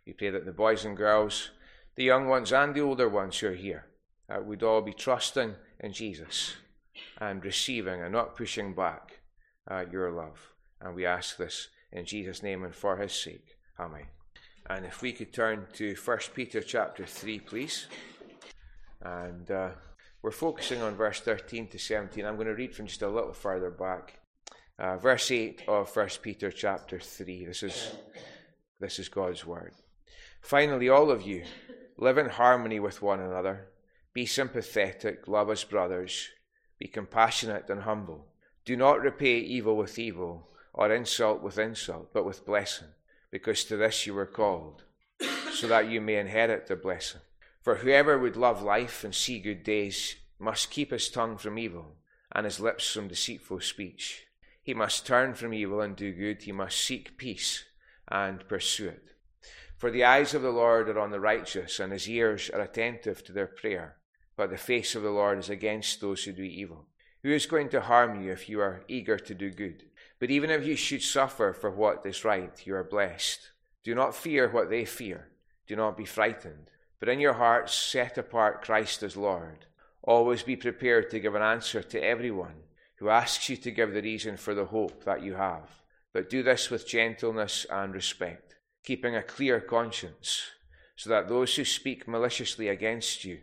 We 0.06 0.14
pray 0.14 0.30
that 0.30 0.46
the 0.46 0.52
boys 0.52 0.86
and 0.86 0.98
girls, 0.98 1.52
the 1.96 2.04
young 2.04 2.28
ones 2.28 2.52
and 2.52 2.76
the 2.76 2.82
older 2.82 3.10
ones 3.10 3.40
who 3.40 3.48
are 3.48 3.54
here, 3.54 3.86
uh, 4.30 4.42
would 4.42 4.64
all 4.64 4.82
be 4.82 4.94
trusting 4.94 5.56
in 5.80 5.94
Jesus 5.94 6.56
and 7.18 7.44
receiving 7.44 8.02
and 8.02 8.12
not 8.12 8.36
pushing 8.36 8.74
back 8.74 9.20
uh, 9.70 9.86
your 9.92 10.12
love. 10.12 10.53
And 10.84 10.94
we 10.94 11.06
ask 11.06 11.38
this 11.38 11.70
in 11.92 12.06
Jesus' 12.06 12.44
name 12.44 12.64
and 12.64 12.76
for 12.76 12.98
his 12.98 13.14
sake. 13.14 13.56
Amen. 13.80 14.08
And 14.70 14.86
if 14.86 15.02
we 15.02 15.14
could 15.14 15.34
turn 15.34 15.68
to 15.74 15.96
1 15.96 16.18
Peter 16.36 16.62
chapter 16.62 17.06
3, 17.06 17.40
please. 17.40 17.88
And 19.02 19.50
uh, 19.50 19.70
we're 20.22 20.32
focusing 20.32 20.82
on 20.82 20.96
verse 20.96 21.22
13 21.22 21.68
to 21.68 21.80
17. 21.80 22.26
I'm 22.26 22.36
going 22.36 22.48
to 22.48 22.54
read 22.54 22.76
from 22.76 22.88
just 22.88 23.02
a 23.02 23.10
little 23.10 23.34
further 23.34 23.72
back. 23.72 24.20
Uh, 24.78 24.98
verse 24.98 25.32
8 25.32 25.64
of 25.68 25.96
1 25.96 26.10
Peter 26.22 26.52
chapter 26.52 27.00
3. 27.00 27.46
This 27.46 27.64
is, 27.64 27.92
this 28.80 29.00
is 29.00 29.08
God's 29.08 29.46
word. 29.46 29.74
Finally, 30.42 30.90
all 30.90 31.10
of 31.10 31.22
you, 31.22 31.44
live 31.98 32.18
in 32.18 32.28
harmony 32.28 32.80
with 32.80 33.02
one 33.02 33.22
another. 33.22 33.70
Be 34.14 34.26
sympathetic, 34.26 35.28
love 35.28 35.50
as 35.50 35.64
brothers. 35.64 36.30
Be 36.80 36.88
compassionate 36.88 37.70
and 37.70 37.82
humble. 37.82 38.28
Do 38.66 38.76
not 38.76 39.02
repay 39.02 39.38
evil 39.38 39.78
with 39.78 39.98
evil 39.98 40.50
or 40.74 40.92
insult 40.92 41.42
with 41.42 41.58
insult, 41.58 42.12
but 42.14 42.26
with 42.26 42.46
blessing 42.46 42.88
because 43.34 43.64
to 43.64 43.76
this 43.76 44.06
you 44.06 44.14
were 44.14 44.28
called, 44.28 44.84
so 45.52 45.66
that 45.68 45.90
you 45.90 46.00
may 46.00 46.18
inherit 46.18 46.68
the 46.68 46.76
blessing. 46.76 47.20
For 47.64 47.78
whoever 47.78 48.20
would 48.20 48.36
love 48.36 48.62
life 48.62 49.04
and 49.04 49.14
see 49.14 49.40
good 49.40 49.64
days 49.64 50.18
must 50.38 50.70
keep 50.70 50.92
his 50.92 51.10
tongue 51.10 51.38
from 51.38 51.58
evil 51.58 51.96
and 52.32 52.46
his 52.46 52.60
lips 52.60 52.92
from 52.92 53.08
deceitful 53.08 53.62
speech. 53.62 54.28
He 54.62 54.76
must 54.76 55.08
turn 55.08 55.34
from 55.34 55.52
evil 55.52 55.82
and 55.82 55.96
do 55.96 56.14
good. 56.14 56.44
He 56.44 56.52
must 56.52 56.80
seek 56.80 57.18
peace 57.18 57.64
and 58.08 58.48
pursue 58.48 58.90
it. 58.90 59.16
For 59.78 59.90
the 59.90 60.04
eyes 60.04 60.36
of 60.36 60.44
the 60.44 60.52
Lord 60.52 60.88
are 60.88 61.00
on 61.00 61.10
the 61.10 61.20
righteous, 61.20 61.80
and 61.80 61.92
his 61.92 62.08
ears 62.08 62.52
are 62.52 62.62
attentive 62.62 63.24
to 63.24 63.32
their 63.32 63.48
prayer. 63.48 63.96
But 64.38 64.52
the 64.52 64.58
face 64.58 64.94
of 64.94 65.02
the 65.02 65.10
Lord 65.10 65.40
is 65.40 65.50
against 65.50 66.02
those 66.02 66.24
who 66.24 66.34
do 66.34 66.44
evil. 66.44 66.86
Who 67.24 67.32
is 67.32 67.48
going 67.48 67.70
to 67.70 67.82
harm 67.82 68.22
you 68.22 68.32
if 68.32 68.48
you 68.48 68.60
are 68.60 68.84
eager 68.88 69.18
to 69.18 69.34
do 69.34 69.50
good? 69.50 69.86
But 70.24 70.32
even 70.32 70.52
if 70.52 70.66
you 70.66 70.78
should 70.78 71.02
suffer 71.02 71.52
for 71.52 71.70
what 71.70 72.06
is 72.06 72.24
right, 72.24 72.66
you 72.66 72.76
are 72.76 72.84
blessed. 72.86 73.52
Do 73.84 73.94
not 73.94 74.16
fear 74.16 74.48
what 74.48 74.70
they 74.70 74.86
fear. 74.86 75.28
Do 75.68 75.76
not 75.76 75.98
be 75.98 76.06
frightened. 76.06 76.72
But 77.02 77.10
in 77.10 77.20
your 77.20 77.34
hearts 77.34 77.74
set 77.74 78.18
apart 78.18 78.62
Christ 78.62 79.04
as 79.04 79.18
Lord. 79.18 79.66
Always 80.02 80.42
be 80.42 80.56
prepared 80.56 81.10
to 81.10 81.20
give 81.20 81.36
an 81.36 81.42
answer 81.42 81.84
to 81.84 82.02
everyone 82.02 82.56
who 83.00 83.10
asks 83.10 83.50
you 83.50 83.58
to 83.58 83.72
give 83.72 83.94
the 83.94 84.02
reason 84.02 84.38
for 84.38 84.56
the 84.56 84.64
hope 84.64 85.04
that 85.04 85.24
you 85.24 85.34
have. 85.34 85.70
But 86.14 86.30
do 86.30 86.42
this 86.42 86.70
with 86.70 86.88
gentleness 86.88 87.66
and 87.70 87.94
respect, 87.94 88.56
keeping 88.86 89.18
a 89.18 89.24
clear 89.24 89.60
conscience, 89.60 90.44
so 90.96 91.10
that 91.10 91.28
those 91.28 91.54
who 91.54 91.66
speak 91.66 92.08
maliciously 92.08 92.70
against 92.70 93.26
you, 93.26 93.40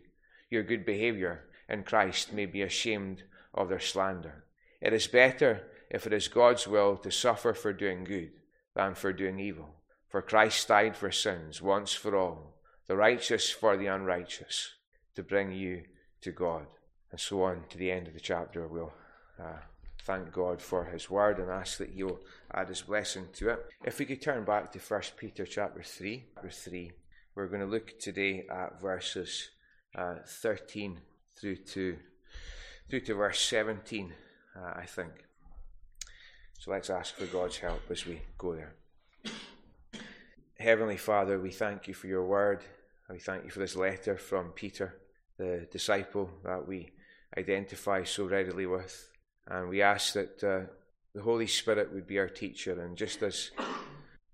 your 0.49 0.63
good 0.63 0.87
behavior 0.87 1.45
in 1.69 1.83
Christ, 1.83 2.33
may 2.33 2.47
be 2.47 2.63
ashamed 2.63 3.25
of 3.53 3.69
their 3.69 3.81
slander. 3.81 4.45
It 4.81 4.95
is 4.95 5.09
better, 5.09 5.67
if 5.91 6.07
it 6.07 6.13
is 6.13 6.29
God's 6.29 6.67
will, 6.67 6.97
to 6.99 7.11
suffer 7.11 7.53
for 7.53 7.73
doing 7.73 8.05
good 8.05 8.31
than 8.75 8.95
for 8.95 9.13
doing 9.13 9.39
evil. 9.39 9.75
For 10.09 10.23
Christ 10.23 10.69
died 10.69 10.97
for 10.97 11.11
sins 11.11 11.61
once 11.61 11.93
for 11.93 12.17
all, 12.17 12.55
the 12.87 12.97
righteous 12.97 13.51
for 13.51 13.77
the 13.77 13.87
unrighteous, 13.87 14.73
to 15.15 15.23
bring 15.23 15.53
you 15.53 15.85
to 16.23 16.33
God. 16.33 16.67
And 17.11 17.21
so 17.21 17.43
on 17.43 17.65
to 17.71 17.79
the 17.79 17.91
end 17.91 18.07
of 18.07 18.15
the 18.15 18.21
chapter. 18.21 18.67
We'll 18.67 18.93
uh, 19.41 19.59
thank 20.03 20.33
God 20.33 20.61
for 20.61 20.85
His 20.85 21.11
word 21.11 21.39
and 21.39 21.51
ask 21.51 21.79
that 21.79 21.91
He'll 21.91 22.21
add 22.53 22.69
His 22.69 22.83
blessing 22.83 23.27
to 23.35 23.51
it. 23.51 23.67
If 23.85 23.99
we 23.99 24.05
could 24.05 24.23
turn 24.23 24.45
back 24.45 24.73
to 24.73 24.79
1 24.79 25.03
Peter 25.17 25.45
chapter 25.45 25.83
3, 25.83 26.25
verse 26.43 26.59
3, 26.59 26.93
we're 27.35 27.49
going 27.49 27.61
to 27.61 27.67
look 27.67 27.99
today 27.99 28.47
at 28.51 28.81
verses 28.81 29.51
uh, 29.95 30.17
13 30.27 31.01
through 31.37 31.57
to, 31.57 31.97
through 32.89 33.01
to 33.01 33.15
verse 33.15 33.41
17, 33.41 34.13
uh, 34.57 34.73
I 34.77 34.87
think. 34.87 35.30
So 36.61 36.73
let's 36.73 36.91
ask 36.91 37.15
for 37.15 37.25
God's 37.25 37.57
help 37.57 37.81
as 37.91 38.05
we 38.05 38.21
go 38.37 38.55
there. 38.55 38.75
Heavenly 40.59 40.99
Father, 40.99 41.41
we 41.41 41.53
thank 41.53 41.89
you 41.89 41.95
for 41.95 42.07
your 42.07 42.27
word. 42.27 42.63
We 43.09 43.19
thank 43.19 43.45
you 43.45 43.51
for 43.51 43.61
this 43.61 43.77
letter 43.77 44.19
from 44.19 44.51
Peter 44.51 44.95
the 45.39 45.67
disciple 45.73 46.29
that 46.45 46.69
we 46.69 46.93
identify 47.39 48.05
so 48.05 48.27
readily 48.27 48.67
with. 48.67 49.11
And 49.47 49.71
we 49.71 49.81
ask 49.81 50.13
that 50.13 50.45
uh, 50.45 50.71
the 51.15 51.23
Holy 51.23 51.47
Spirit 51.47 51.95
would 51.95 52.07
be 52.07 52.19
our 52.19 52.29
teacher. 52.29 52.79
And 52.79 52.95
just 52.95 53.23
as, 53.23 53.53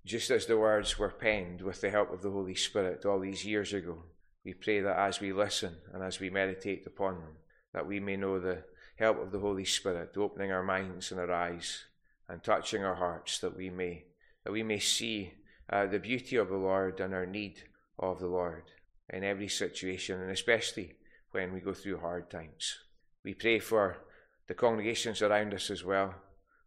just 0.05 0.33
as 0.33 0.47
the 0.47 0.59
words 0.59 0.99
were 0.99 1.11
penned 1.11 1.63
with 1.63 1.81
the 1.81 1.91
help 1.91 2.13
of 2.13 2.23
the 2.23 2.33
Holy 2.33 2.57
Spirit 2.57 3.07
all 3.07 3.21
these 3.21 3.45
years 3.45 3.73
ago, 3.73 4.03
we 4.45 4.53
pray 4.53 4.81
that 4.81 4.99
as 4.99 5.21
we 5.21 5.33
listen 5.33 5.77
and 5.95 6.03
as 6.03 6.19
we 6.19 6.31
meditate 6.31 6.89
upon 6.89 7.21
them, 7.21 7.37
that 7.73 7.87
we 7.87 8.01
may 8.01 8.17
know 8.17 8.41
the 8.41 8.65
help 8.97 9.23
of 9.23 9.31
the 9.31 9.39
Holy 9.39 9.65
Spirit, 9.65 10.17
opening 10.17 10.51
our 10.51 10.65
minds 10.65 11.13
and 11.13 11.21
our 11.21 11.33
eyes 11.33 11.85
and 12.29 12.43
touching 12.43 12.85
our 12.85 12.97
hearts, 12.97 13.39
that 13.39 13.57
we 13.57 13.71
may 13.71 14.05
that 14.45 14.53
we 14.53 14.63
may 14.63 14.79
see 14.79 15.33
uh, 15.71 15.87
the 15.87 15.99
beauty 15.99 16.37
of 16.37 16.49
the 16.49 16.57
Lord 16.57 17.01
and 17.01 17.13
our 17.13 17.27
need 17.27 17.63
of 17.99 18.21
the 18.21 18.29
Lord 18.29 18.63
in 19.11 19.25
every 19.25 19.49
situation, 19.49 20.21
and 20.21 20.31
especially 20.31 20.95
when 21.33 21.53
we 21.53 21.61
go 21.61 21.73
through 21.73 21.99
hard 21.99 22.31
times. 22.31 22.79
We 23.25 23.35
pray 23.35 23.59
for 23.59 23.99
the 24.47 24.55
congregations 24.55 25.23
around 25.23 25.53
us 25.53 25.71
as 25.71 25.85
well, 25.85 26.15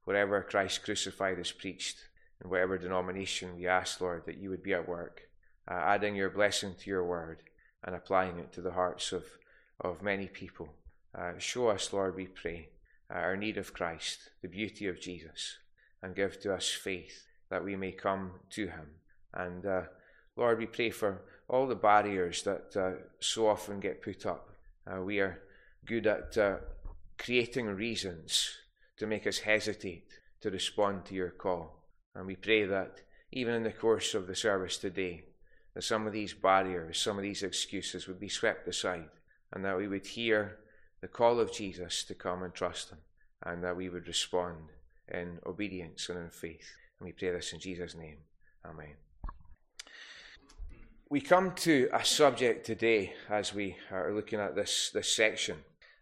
wherever 0.03 0.41
Christ 0.41 0.83
crucified 0.83 1.39
is 1.39 1.51
preached, 1.51 1.97
in 2.43 2.49
whatever 2.49 2.77
denomination 2.77 3.55
we 3.55 3.67
ask, 3.67 4.01
Lord, 4.01 4.23
that 4.25 4.37
you 4.37 4.49
would 4.49 4.63
be 4.63 4.73
at 4.73 4.87
work, 4.87 5.21
uh, 5.69 5.75
adding 5.75 6.15
your 6.15 6.29
blessing 6.29 6.75
to 6.79 6.89
your 6.89 7.05
word 7.05 7.43
and 7.83 7.95
applying 7.95 8.39
it 8.39 8.51
to 8.53 8.61
the 8.61 8.71
hearts 8.71 9.11
of, 9.11 9.23
of 9.79 10.01
many 10.01 10.27
people. 10.27 10.69
Uh, 11.17 11.37
show 11.37 11.69
us, 11.69 11.93
Lord, 11.93 12.15
we 12.15 12.27
pray, 12.27 12.69
our 13.09 13.35
need 13.35 13.57
of 13.57 13.73
Christ, 13.73 14.29
the 14.41 14.47
beauty 14.47 14.87
of 14.87 15.01
Jesus, 15.01 15.57
and 16.01 16.15
give 16.15 16.39
to 16.41 16.53
us 16.53 16.69
faith 16.69 17.25
that 17.49 17.63
we 17.63 17.75
may 17.75 17.91
come 17.91 18.31
to 18.51 18.67
him. 18.67 18.87
And 19.33 19.65
uh, 19.65 19.81
Lord, 20.35 20.59
we 20.59 20.67
pray 20.67 20.91
for 20.91 21.21
all 21.47 21.67
the 21.67 21.75
barriers 21.75 22.43
that 22.43 22.75
uh, 22.77 23.01
so 23.19 23.47
often 23.47 23.79
get 23.79 24.01
put 24.01 24.25
up. 24.25 24.49
Uh, 24.85 25.01
we 25.01 25.19
are 25.19 25.41
good 25.85 26.07
at 26.07 26.37
uh, 26.37 26.57
creating 27.17 27.67
reasons 27.67 28.49
to 28.97 29.07
make 29.07 29.25
us 29.25 29.39
hesitate 29.39 30.19
to 30.41 30.49
respond 30.49 31.05
to 31.05 31.15
your 31.15 31.31
call. 31.31 31.83
And 32.15 32.25
we 32.25 32.35
pray 32.35 32.65
that 32.65 33.01
even 33.31 33.53
in 33.53 33.63
the 33.63 33.71
course 33.71 34.13
of 34.13 34.27
the 34.27 34.35
service 34.35 34.77
today, 34.77 35.23
that 35.73 35.83
some 35.83 36.07
of 36.07 36.13
these 36.13 36.33
barriers, 36.33 36.99
some 36.99 37.17
of 37.17 37.23
these 37.23 37.43
excuses 37.43 38.07
would 38.07 38.19
be 38.19 38.29
swept 38.29 38.67
aside, 38.67 39.09
and 39.53 39.63
that 39.65 39.77
we 39.77 39.87
would 39.87 40.05
hear 40.05 40.57
the 41.01 41.07
call 41.07 41.39
of 41.39 41.53
Jesus 41.53 42.03
to 42.05 42.13
come 42.13 42.43
and 42.43 42.53
trust 42.53 42.89
Him, 42.89 42.99
and 43.43 43.63
that 43.63 43.77
we 43.77 43.89
would 43.89 44.07
respond 44.07 44.57
in 45.07 45.39
obedience 45.45 46.09
and 46.09 46.19
in 46.19 46.29
faith. 46.29 46.73
And 46.99 47.07
we 47.07 47.13
pray 47.13 47.31
this 47.31 47.53
in 47.53 47.59
Jesus' 47.59 47.95
name. 47.95 48.17
Amen 48.65 48.95
we 51.09 51.19
come 51.19 51.51
to 51.55 51.89
a 51.91 52.05
subject 52.05 52.63
today 52.63 53.13
as 53.31 53.51
we 53.51 53.75
are 53.91 54.13
looking 54.13 54.39
at 54.39 54.55
this, 54.55 54.91
this 54.93 55.15
section. 55.15 55.57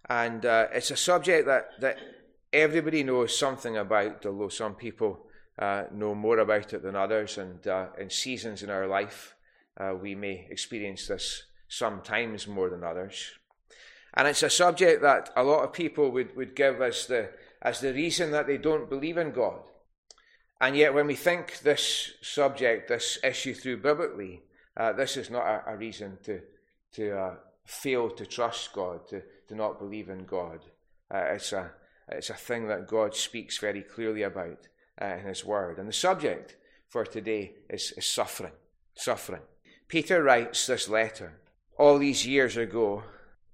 And 0.09 0.45
uh, 0.45 0.67
it's 0.73 0.91
a 0.91 0.97
subject 0.97 1.47
that, 1.47 1.79
that 1.79 1.97
everybody 2.51 3.03
knows 3.03 3.37
something 3.37 3.77
about, 3.77 4.25
although 4.25 4.49
some 4.49 4.75
people 4.75 5.25
uh, 5.57 5.85
know 5.93 6.13
more 6.13 6.39
about 6.39 6.73
it 6.73 6.83
than 6.83 6.97
others. 6.97 7.37
And 7.37 7.65
uh, 7.65 7.87
in 7.97 8.09
seasons 8.09 8.63
in 8.63 8.69
our 8.69 8.85
life, 8.85 9.33
uh, 9.77 9.93
we 9.99 10.13
may 10.13 10.45
experience 10.49 11.07
this 11.07 11.43
sometimes 11.69 12.45
more 12.45 12.69
than 12.69 12.83
others. 12.83 13.31
And 14.17 14.27
it's 14.27 14.41
a 14.41 14.49
subject 14.49 15.03
that 15.03 15.29
a 15.35 15.43
lot 15.43 15.63
of 15.63 15.71
people 15.71 16.09
would, 16.09 16.35
would 16.35 16.55
give 16.55 16.81
as 16.81 17.05
the, 17.05 17.29
as 17.61 17.81
the 17.81 17.93
reason 17.93 18.31
that 18.31 18.47
they 18.47 18.57
don't 18.57 18.89
believe 18.89 19.15
in 19.15 19.31
God. 19.31 19.59
And 20.59 20.75
yet, 20.75 20.95
when 20.95 21.05
we 21.05 21.13
think 21.13 21.59
this 21.59 22.13
subject, 22.23 22.87
this 22.87 23.19
issue 23.23 23.53
through 23.53 23.77
biblically, 23.77 24.41
uh, 24.75 24.93
this 24.93 25.17
is 25.17 25.29
not 25.29 25.45
a, 25.45 25.63
a 25.67 25.77
reason 25.77 26.17
to, 26.23 26.41
to 26.93 27.15
uh, 27.15 27.35
fail 27.63 28.09
to 28.09 28.25
trust 28.25 28.73
God, 28.73 29.07
to, 29.09 29.21
to 29.49 29.55
not 29.55 29.77
believe 29.77 30.09
in 30.09 30.25
God. 30.25 30.61
Uh, 31.13 31.35
it's, 31.35 31.53
a, 31.53 31.69
it's 32.09 32.31
a 32.31 32.33
thing 32.33 32.67
that 32.69 32.87
God 32.87 33.15
speaks 33.15 33.59
very 33.59 33.83
clearly 33.83 34.23
about 34.23 34.67
uh, 34.99 35.05
in 35.05 35.27
His 35.27 35.45
Word. 35.45 35.77
And 35.77 35.87
the 35.87 35.93
subject 35.93 36.55
for 36.89 37.05
today 37.05 37.53
is, 37.69 37.93
is 37.95 38.07
suffering. 38.07 38.53
Suffering. 38.95 39.43
Peter 39.87 40.23
writes 40.23 40.65
this 40.65 40.89
letter 40.89 41.33
all 41.77 41.99
these 41.99 42.25
years 42.25 42.57
ago, 42.57 43.03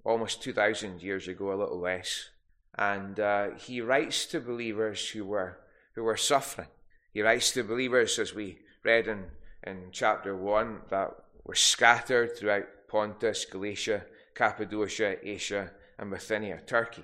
almost 0.03 0.41
2,000 0.43 1.01
years 1.01 1.27
ago, 1.27 1.53
a 1.53 1.55
little 1.55 1.79
less. 1.79 2.29
And 2.75 3.19
uh, 3.19 3.51
he 3.51 3.81
writes 3.81 4.25
to 4.27 4.39
believers 4.39 5.09
who 5.09 5.25
were, 5.25 5.59
who 5.95 6.03
were 6.03 6.17
suffering. 6.17 6.67
He 7.13 7.21
writes 7.21 7.51
to 7.51 7.63
believers, 7.63 8.17
as 8.19 8.33
we 8.33 8.59
read 8.83 9.07
in 9.07 9.25
in 9.65 9.89
chapter 9.91 10.35
1 10.35 10.81
that 10.89 11.11
were 11.43 11.55
scattered 11.55 12.35
throughout 12.35 12.65
Pontus, 12.87 13.45
Galatia, 13.45 14.03
Cappadocia, 14.35 15.17
Asia, 15.23 15.71
and 15.97 16.11
Bithynia, 16.11 16.61
Turkey. 16.65 17.03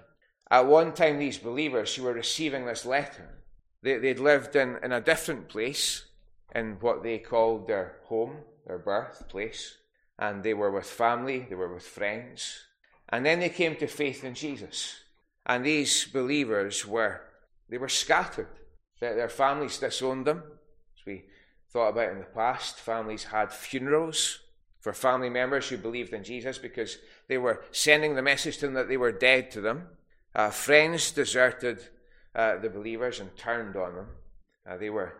At 0.52 0.66
one 0.66 0.94
time, 0.94 1.20
these 1.20 1.38
believers 1.38 1.96
who 1.96 2.04
were 2.04 2.14
receiving 2.14 2.66
this 2.66 2.86
letter, 2.86 3.44
they, 3.82 3.98
they'd 3.98 4.20
lived 4.20 4.56
in, 4.56 4.78
in 4.84 4.92
a 4.92 5.02
different 5.02 5.48
place, 5.48 6.06
in 6.54 6.78
what 6.80 7.04
they 7.04 7.20
called 7.20 7.68
their 7.68 7.98
home, 8.06 8.38
their 8.66 8.80
birthplace, 8.80 9.78
and 10.18 10.44
they 10.44 10.54
were 10.54 10.72
with 10.72 10.86
family, 10.86 11.46
they 11.48 11.56
were 11.56 11.74
with 11.74 11.84
friends. 11.84 12.66
And 13.12 13.26
then 13.26 13.40
they 13.40 13.50
came 13.50 13.76
to 13.78 13.88
faith 13.88 14.24
in 14.24 14.36
Jesus. 14.36 15.02
And 15.46 15.66
these 15.66 16.06
believers 16.06 16.86
were, 16.86 17.22
they 17.70 17.78
were 17.78 17.90
scattered. 17.90 18.48
Their, 19.00 19.16
their 19.16 19.30
families 19.30 19.80
disowned 19.80 20.26
them, 20.26 20.44
as 20.96 21.06
we 21.06 21.24
thought 21.72 21.90
about 21.90 22.12
in 22.12 22.20
the 22.20 22.26
past. 22.26 22.80
Families 22.80 23.26
had 23.26 23.52
funerals 23.52 24.40
for 24.80 24.94
family 24.94 25.30
members 25.30 25.68
who 25.68 25.78
believed 25.78 26.14
in 26.14 26.24
Jesus 26.24 26.58
because 26.58 26.98
they 27.28 27.38
were 27.38 27.64
sending 27.72 28.16
the 28.16 28.22
message 28.22 28.58
to 28.58 28.68
them 28.68 28.76
that 28.76 28.88
they 28.88 28.98
were 28.98 29.12
dead 29.12 29.52
to 29.52 29.62
them. 29.62 29.88
Uh, 30.36 30.50
friends 30.50 31.12
deserted 31.12 31.84
uh, 32.36 32.58
the 32.58 32.70
believers 32.70 33.20
and 33.20 33.36
turned 33.36 33.76
on 33.76 33.96
them. 33.96 34.08
Uh, 34.70 34.78
they 34.78 34.90
were 34.90 35.14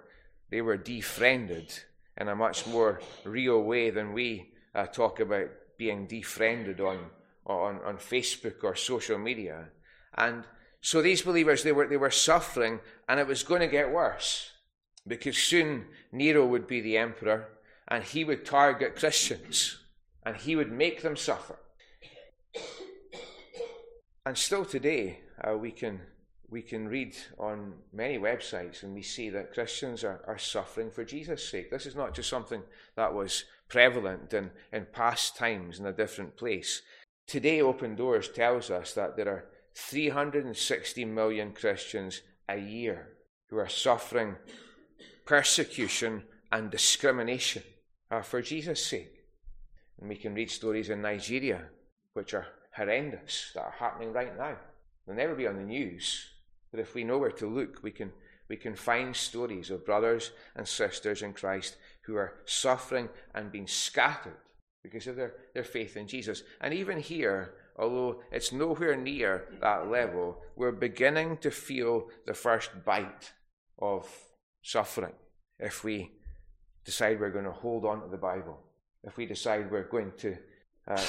they 0.50 0.62
were 0.62 0.78
defriended 0.78 1.72
in 2.18 2.28
a 2.28 2.36
much 2.36 2.66
more 2.66 3.02
real 3.24 3.62
way 3.62 3.90
than 3.90 4.14
we 4.14 4.52
uh, 4.74 4.86
talk 4.88 5.20
about 5.20 5.50
being 5.78 6.08
defriended 6.08 6.82
on, 6.82 7.06
on 7.50 7.80
on 7.84 7.98
Facebook 7.98 8.64
or 8.64 8.76
social 8.76 9.18
media. 9.18 9.70
And 10.16 10.44
so 10.82 11.02
these 11.02 11.22
believers 11.22 11.64
they 11.64 11.72
were 11.72 11.88
they 11.88 11.98
were 11.98 12.12
suffering, 12.12 12.80
and 13.08 13.20
it 13.20 13.28
was 13.28 13.44
going 13.44 13.62
to 13.62 13.68
get 13.68 13.92
worse 13.92 14.52
because 15.08 15.38
soon 15.38 15.86
Nero 16.12 16.46
would 16.46 16.68
be 16.68 16.82
the 16.82 16.98
emperor 16.98 17.50
and 17.88 18.04
he 18.04 18.24
would 18.24 18.46
target 18.46 18.96
Christians 18.96 19.78
and 20.24 20.38
he 20.38 20.56
would 20.56 20.72
make 20.72 21.02
them 21.02 21.18
suffer. 21.18 21.58
And 24.26 24.38
still 24.38 24.64
today, 24.64 25.22
uh, 25.44 25.58
we, 25.58 25.72
can, 25.72 26.02
we 26.50 26.62
can 26.62 26.88
read 26.88 27.16
on 27.40 27.74
many 27.92 28.20
websites 28.20 28.84
and 28.84 28.94
we 28.94 29.02
see 29.02 29.30
that 29.32 29.54
Christians 29.54 30.04
are, 30.04 30.22
are 30.28 30.38
suffering 30.38 30.92
for 30.92 31.04
Jesus' 31.04 31.50
sake. 31.50 31.72
This 31.72 31.88
is 31.88 31.96
not 31.96 32.14
just 32.14 32.30
something 32.30 32.62
that 32.96 33.14
was 33.14 33.46
prevalent 33.70 34.34
in, 34.34 34.52
in 34.72 34.86
past 34.92 35.36
times 35.36 35.80
in 35.80 35.86
a 35.88 35.94
different 35.94 36.38
place. 36.38 36.84
Today, 37.30 37.62
Open 37.62 37.96
Doors 37.96 38.28
tells 38.30 38.72
us 38.72 38.96
that 38.96 39.16
there 39.16 39.30
are 39.30 39.46
360 39.76 41.06
million 41.06 41.52
Christians 41.52 42.24
a 42.50 42.58
year 42.58 43.10
who 43.52 43.58
are 43.58 43.70
suffering 43.70 44.36
persecution 45.28 46.24
and 46.52 46.72
discrimination 46.72 47.62
uh, 48.10 48.24
for 48.24 48.42
Jesus' 48.42 48.84
sake. 48.84 49.26
And 50.00 50.10
we 50.10 50.16
can 50.16 50.34
read 50.34 50.50
stories 50.50 50.90
in 50.90 51.04
Nigeria, 51.04 51.66
which 52.16 52.34
are 52.34 52.48
horrendous 52.76 53.52
that 53.54 53.62
are 53.62 53.76
happening 53.78 54.12
right 54.12 54.36
now. 54.36 54.58
They'll 55.06 55.16
never 55.16 55.36
be 55.36 55.46
on 55.46 55.58
the 55.58 55.62
news, 55.62 56.32
but 56.72 56.80
if 56.80 56.96
we 56.96 57.04
know 57.04 57.20
where 57.20 57.30
to 57.30 57.46
look, 57.48 57.84
we 57.84 57.92
can, 57.92 58.12
we 58.48 58.58
can 58.58 58.76
find 58.76 59.16
stories 59.16 59.70
of 59.70 59.86
brothers 59.86 60.32
and 60.56 60.68
sisters 60.68 61.22
in 61.22 61.34
Christ 61.34 61.78
who 62.08 62.16
are 62.16 62.40
suffering 62.46 63.08
and 63.36 63.52
being 63.52 63.68
scattered 63.68 64.38
because 64.84 65.08
of 65.08 65.16
their, 65.16 65.34
their 65.54 65.64
faith 65.64 65.98
in 65.98 66.08
Jesus. 66.08 66.44
And 66.62 66.74
even 66.74 67.00
here, 67.00 67.54
although 67.78 68.22
it's 68.32 68.52
nowhere 68.52 68.96
near 68.96 69.46
that 69.62 69.90
level, 69.90 70.38
we're 70.56 70.72
beginning 70.72 71.38
to 71.38 71.52
feel 71.52 72.08
the 72.26 72.34
first 72.34 72.72
bite 72.86 73.34
of 73.78 74.08
suffering 74.62 75.14
if 75.60 75.84
we 75.84 76.12
decide 76.86 77.20
we're 77.20 77.30
going 77.30 77.46
to 77.46 77.52
hold 77.52 77.86
on 77.86 78.02
to 78.02 78.08
the 78.08 78.18
Bible, 78.18 78.60
if 79.04 79.18
we 79.18 79.26
decide 79.26 79.70
we're 79.70 79.84
going 79.84 80.12
to 80.18 80.38
uh, 80.88 81.06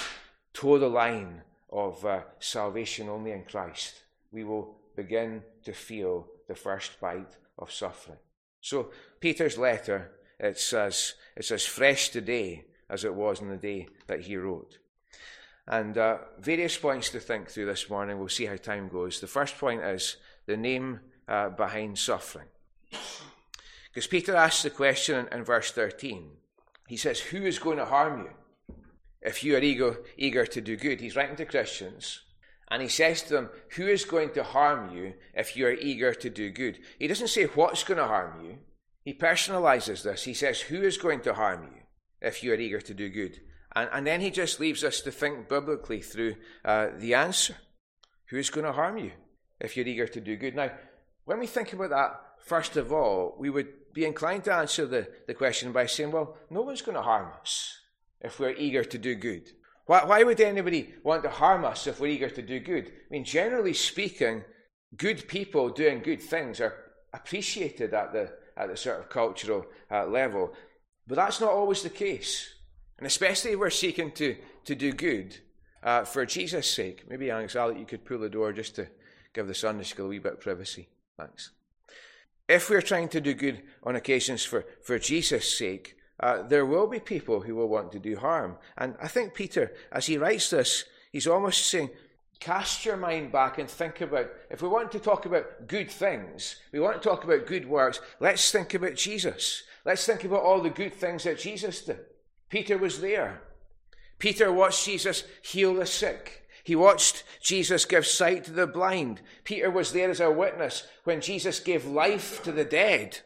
toe 0.53 0.79
the 0.79 0.89
line 0.89 1.43
of 1.73 2.05
uh, 2.05 2.23
salvation 2.41 3.09
only 3.09 3.33
in 3.33 3.45
Christ, 3.45 4.03
we 4.33 4.45
will 4.45 4.77
begin 4.97 5.43
to 5.65 5.73
feel 5.73 6.27
the 6.49 6.55
first 6.55 7.01
bite 7.01 7.37
of 7.59 7.73
suffering. 7.73 8.19
So, 8.61 8.91
Peter's 9.21 9.57
letter, 9.57 10.11
it's 10.39 10.73
as, 10.73 11.15
it's 11.37 11.51
as 11.51 11.65
fresh 11.65 12.11
today 12.11 12.65
as 12.91 13.05
it 13.05 13.15
was 13.15 13.41
in 13.41 13.49
the 13.49 13.57
day 13.57 13.89
that 14.09 14.21
he 14.21 14.37
wrote. 14.37 14.79
And 15.67 15.97
uh, 15.97 16.19
various 16.41 16.77
points 16.77 17.11
to 17.11 17.21
think 17.21 17.49
through 17.49 17.67
this 17.67 17.89
morning. 17.89 18.19
We'll 18.19 18.29
see 18.29 18.47
how 18.47 18.57
time 18.57 18.89
goes. 18.89 19.21
The 19.21 19.27
first 19.27 19.57
point 19.57 19.83
is 19.83 20.17
the 20.47 20.57
name 20.57 21.01
uh, 21.29 21.51
behind 21.51 21.97
suffering. 21.97 22.49
Because 23.93 24.09
Peter 24.09 24.35
asks 24.35 24.65
the 24.65 24.71
question 24.71 25.27
in, 25.27 25.39
in, 25.39 25.45
verse 25.45 25.71
13. 25.71 26.29
He 26.89 26.97
says, 26.97 27.21
Who 27.21 27.43
is 27.43 27.61
going 27.61 27.79
to 27.79 27.85
harm 27.85 28.21
you 28.21 28.31
if 29.23 29.45
you 29.45 29.55
are 29.57 29.61
eager, 29.61 30.01
eager 30.17 30.45
to 30.45 30.61
do 30.61 30.77
good? 30.77 31.01
He's 31.01 31.15
writing 31.15 31.37
to 31.37 31.45
Christians. 31.45 32.23
And 32.69 32.83
he 32.83 32.89
says 32.89 33.23
to 33.23 33.35
them, 33.35 33.51
Who 33.77 33.87
is 33.87 34.05
going 34.05 34.33
to 34.33 34.43
harm 34.43 34.97
you 34.97 35.15
if 35.35 35.57
you 35.57 35.67
are 35.67 35.73
eager 35.73 36.15
to 36.15 36.31
do 36.31 36.51
good? 36.51 36.79
He 36.99 37.07
doesn't 37.07 37.29
say 37.29 37.45
what's 37.45 37.85
going 37.85 37.99
to 37.99 38.07
harm 38.07 38.45
you. 38.45 38.59
He 39.05 39.15
personalizes 39.15 40.03
this. 40.03 40.25
He 40.25 40.35
says, 40.35 40.63
Who 40.63 40.83
is 40.83 40.99
going 40.99 41.21
to 41.21 41.35
harm 41.35 41.63
you 41.63 41.81
if 42.21 42.43
you 42.43 42.53
are 42.53 42.57
eager 42.57 42.81
to 42.81 42.95
do 42.95 43.09
good? 43.09 43.41
And, 43.75 43.89
and 43.93 44.07
then 44.07 44.21
he 44.21 44.31
just 44.31 44.61
leaves 44.61 44.85
us 44.85 45.01
to 45.03 45.11
think 45.11 45.49
biblically 45.49 46.01
through 46.01 46.37
uh, 46.65 46.89
the 46.97 47.15
answer. 47.15 47.57
Who 48.27 48.37
is 48.37 48.51
going 48.51 48.67
to 48.67 48.73
harm 48.73 48.99
you 48.99 49.13
if 49.61 49.77
you're 49.77 49.87
eager 49.87 50.07
to 50.07 50.21
do 50.21 50.37
good? 50.37 50.55
Now, 50.55 50.71
when 51.25 51.39
we 51.39 51.47
think 51.47 51.73
about 51.73 51.91
that, 51.91 52.21
first 52.41 52.77
of 52.77 52.93
all, 52.93 53.37
we 53.39 53.51
would 53.51 53.93
be 53.93 54.05
inclined 54.05 54.45
to 54.45 54.55
answer 54.55 54.87
the, 54.87 55.09
the 55.27 55.35
question 55.35 55.73
by 55.73 55.87
saying, 55.87 56.13
well, 56.13 56.37
no 56.49 56.63
one's 56.63 56.83
going 56.83 56.97
to 56.97 57.03
harm 57.03 57.29
us 57.41 57.77
if 58.21 58.39
we're 58.39 58.51
eager 58.51 58.85
to 58.85 58.99
do 58.99 59.15
good. 59.15 59.49
Why, 59.87 60.05
why 60.05 60.23
would 60.23 60.41
anybody 60.41 60.95
want 61.03 61.23
to 61.25 61.31
harm 61.31 61.65
us 61.65 61.87
if 61.87 61.99
we're 62.01 62.09
eager 62.09 62.31
to 62.31 62.43
do 62.43 62.61
good? 62.61 62.87
I 62.87 63.11
mean, 63.11 63.25
generally 63.25 63.75
speaking, 63.75 64.45
good 64.97 65.27
people 65.27 65.69
doing 65.71 66.01
good 66.01 66.23
things 66.23 66.61
are 66.61 66.75
appreciated 67.13 67.93
at 67.95 68.13
the, 68.13 68.33
at 68.57 68.69
the 68.69 68.77
sort 68.77 69.01
of 69.01 69.09
cultural 69.09 69.67
uh, 69.91 70.07
level. 70.07 70.53
But 71.11 71.17
that's 71.17 71.41
not 71.41 71.51
always 71.51 71.83
the 71.83 71.91
case. 71.91 72.55
And 72.97 73.05
especially 73.05 73.51
if 73.51 73.59
we're 73.59 73.71
seeking 73.71 74.13
to, 74.13 74.37
to 74.65 74.77
do 74.77 74.93
good 74.93 75.37
uh, 75.83 76.05
for 76.05 76.25
Jesus' 76.25 76.71
sake. 76.71 77.03
Maybe, 77.11 77.33
Alex, 77.33 77.57
Alec, 77.57 77.79
you 77.79 77.85
could 77.85 78.05
pull 78.05 78.21
the 78.21 78.29
door 78.29 78.53
just 78.53 78.77
to 78.77 78.87
give 79.35 79.49
the 79.49 79.55
Sunday 79.55 79.83
school 79.83 80.07
a 80.07 80.09
wee 80.11 80.21
bit 80.21 80.35
of 80.35 80.41
privacy. 80.41 80.89
Thanks. 81.17 81.51
If 82.49 82.71
we're 82.71 82.81
trying 82.81 83.09
to 83.09 83.21
do 83.21 83.35
good 83.35 83.61
on 83.83 83.97
occasions 83.97 84.45
for, 84.45 84.65
for 84.83 85.01
Jesus' 85.01 85.59
sake, 85.59 85.97
uh, 86.21 86.43
there 86.43 86.65
will 86.65 86.87
be 86.87 87.01
people 87.01 87.41
who 87.41 87.57
will 87.57 87.69
want 87.69 87.91
to 87.91 87.99
do 87.99 88.15
harm. 88.15 88.57
And 88.79 88.95
I 89.03 89.09
think 89.09 89.35
Peter, 89.35 89.73
as 89.91 90.07
he 90.07 90.17
writes 90.17 90.51
this, 90.51 90.85
he's 91.11 91.27
almost 91.27 91.67
saying, 91.67 91.91
cast 92.39 92.85
your 92.85 92.97
mind 92.97 93.33
back 93.33 93.59
and 93.59 93.69
think 93.69 94.01
about 94.01 94.31
if 94.49 94.63
we 94.63 94.69
want 94.69 94.93
to 94.93 95.01
talk 95.01 95.27
about 95.27 95.67
good 95.67 95.91
things, 95.91 96.55
we 96.71 96.79
want 96.79 97.03
to 97.03 97.09
talk 97.09 97.25
about 97.25 97.49
good 97.49 97.69
works, 97.69 98.01
let's 98.21 98.53
think 98.53 98.75
about 98.75 98.95
Jesus. 98.95 99.65
Let's 99.85 100.05
think 100.05 100.25
about 100.25 100.43
all 100.43 100.61
the 100.61 100.71
good 100.71 100.95
things 100.95 101.25
that 101.25 101.39
Jesus 101.39 101.83
did. 101.83 102.01
Peter 102.49 102.77
was 102.77 103.01
there. 103.01 103.43
Peter 104.19 104.53
watched 104.53 104.85
Jesus 104.85 105.25
heal 105.43 105.75
the 105.75 105.87
sick. 105.87 106.47
He 106.63 106.77
watched 106.77 107.25
Jesus 107.41 107.87
give 107.87 108.07
sight 108.07 108.45
to 108.45 108.53
the 108.53 108.67
blind. 108.67 109.23
Peter 109.45 109.71
was 109.71 109.93
there 109.93 110.11
as 110.11 110.21
a 110.21 110.31
witness 110.31 110.87
when 111.05 111.21
Jesus 111.21 111.59
gave 111.61 111.87
life 111.87 112.43
to 112.43 112.53
the 112.53 112.65
dead. 112.65 113.21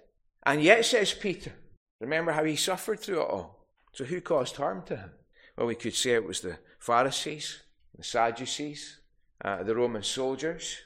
And 0.47 0.63
yet, 0.63 0.85
says 0.85 1.13
Peter, 1.13 1.53
remember 2.01 2.33
how 2.33 2.45
he 2.45 2.57
suffered 2.57 3.01
through 3.01 3.23
it 3.23 3.31
all. 3.31 3.67
So, 3.93 4.05
who 4.05 4.21
caused 4.21 4.57
harm 4.57 4.83
to 4.87 4.97
him? 4.97 5.11
Well, 5.57 5.67
we 5.67 5.75
could 5.75 5.95
say 5.95 6.13
it 6.13 6.27
was 6.27 6.41
the 6.41 6.59
Pharisees, 6.79 7.63
the 7.97 8.05
Sadducees, 8.05 9.01
uh, 9.45 9.63
the 9.63 9.75
Roman 9.75 10.03
soldiers, 10.03 10.79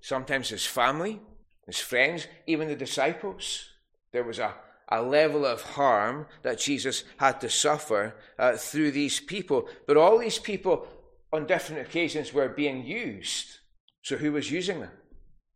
sometimes 0.00 0.48
his 0.48 0.66
family, 0.66 1.20
his 1.66 1.78
friends, 1.78 2.26
even 2.46 2.68
the 2.68 2.76
disciples. 2.76 3.70
There 4.12 4.24
was 4.24 4.38
a 4.38 4.54
a 4.90 5.02
level 5.02 5.44
of 5.44 5.62
harm 5.62 6.26
that 6.42 6.58
Jesus 6.58 7.04
had 7.18 7.40
to 7.40 7.50
suffer 7.50 8.14
uh, 8.38 8.56
through 8.56 8.90
these 8.90 9.20
people. 9.20 9.68
But 9.86 9.96
all 9.96 10.18
these 10.18 10.38
people, 10.38 10.86
on 11.32 11.46
different 11.46 11.82
occasions, 11.82 12.32
were 12.32 12.48
being 12.48 12.84
used. 12.84 13.58
So 14.02 14.16
who 14.16 14.32
was 14.32 14.50
using 14.50 14.80
them? 14.80 14.92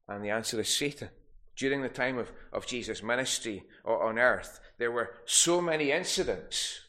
And 0.08 0.24
the 0.24 0.30
answer 0.30 0.60
is 0.60 0.68
Satan. 0.68 1.08
During 1.56 1.82
the 1.82 1.88
time 1.88 2.18
of, 2.18 2.32
of 2.52 2.66
Jesus' 2.66 3.02
ministry 3.02 3.64
on 3.84 4.18
earth, 4.18 4.60
there 4.78 4.90
were 4.90 5.14
so 5.26 5.60
many 5.60 5.92
incidents, 5.92 6.80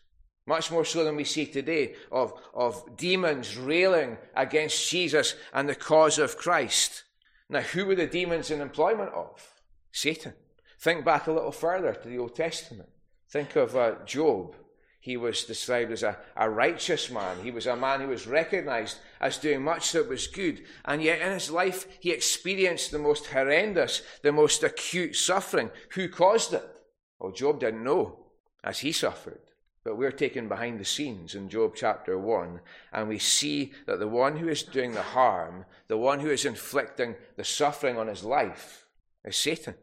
much 0.45 0.71
more 0.71 0.85
so 0.85 1.03
than 1.03 1.15
we 1.15 1.23
see 1.23 1.45
today, 1.45 1.95
of, 2.11 2.33
of 2.53 2.97
demons 2.97 3.57
railing 3.57 4.17
against 4.35 4.89
Jesus 4.89 5.35
and 5.53 5.67
the 5.67 5.75
cause 5.75 6.17
of 6.17 6.37
Christ. 6.37 7.03
Now, 7.49 7.61
who 7.61 7.85
were 7.85 7.95
the 7.95 8.07
demons 8.07 8.51
in 8.51 8.61
employment 8.61 9.11
of? 9.13 9.61
Satan. 9.91 10.33
Think 10.83 11.05
back 11.05 11.27
a 11.27 11.31
little 11.31 11.53
further 11.53 11.93
to 11.93 12.07
the 12.09 12.17
Old 12.17 12.35
Testament. 12.35 12.89
Think 13.29 13.55
of 13.55 13.73
uh, 13.73 13.95
Job. 14.05 14.57
He 14.99 15.15
was 15.15 15.45
described 15.45 15.93
as 15.93 16.03
a, 16.03 16.17
a 16.35 16.49
righteous 16.49 17.09
man. 17.09 17.37
He 17.41 17.51
was 17.51 17.67
a 17.67 17.77
man 17.77 18.01
who 18.01 18.09
was 18.09 18.27
recognized 18.27 18.97
as 19.21 19.37
doing 19.37 19.63
much 19.63 19.93
that 19.93 20.09
was 20.09 20.27
good. 20.27 20.65
And 20.83 21.01
yet 21.01 21.21
in 21.21 21.31
his 21.31 21.49
life, 21.49 21.87
he 22.01 22.11
experienced 22.11 22.91
the 22.91 22.99
most 22.99 23.27
horrendous, 23.27 24.01
the 24.23 24.33
most 24.33 24.61
acute 24.61 25.15
suffering. 25.15 25.71
Who 25.91 26.09
caused 26.09 26.53
it? 26.53 26.69
Well, 27.17 27.31
Job 27.31 27.61
didn't 27.61 27.85
know 27.85 28.25
as 28.61 28.79
he 28.79 28.91
suffered. 28.91 29.39
But 29.85 29.97
we're 29.97 30.11
taken 30.11 30.49
behind 30.49 30.81
the 30.81 30.85
scenes 30.85 31.33
in 31.33 31.47
Job 31.47 31.75
chapter 31.77 32.19
1, 32.19 32.59
and 32.91 33.07
we 33.07 33.19
see 33.19 33.71
that 33.85 33.99
the 33.99 34.07
one 34.09 34.35
who 34.35 34.49
is 34.49 34.63
doing 34.63 34.91
the 34.91 35.01
harm, 35.01 35.63
the 35.87 35.97
one 35.97 36.19
who 36.19 36.29
is 36.29 36.43
inflicting 36.43 37.15
the 37.37 37.45
suffering 37.45 37.97
on 37.97 38.07
his 38.07 38.25
life, 38.25 38.85
is 39.23 39.37
Satan. 39.37 39.75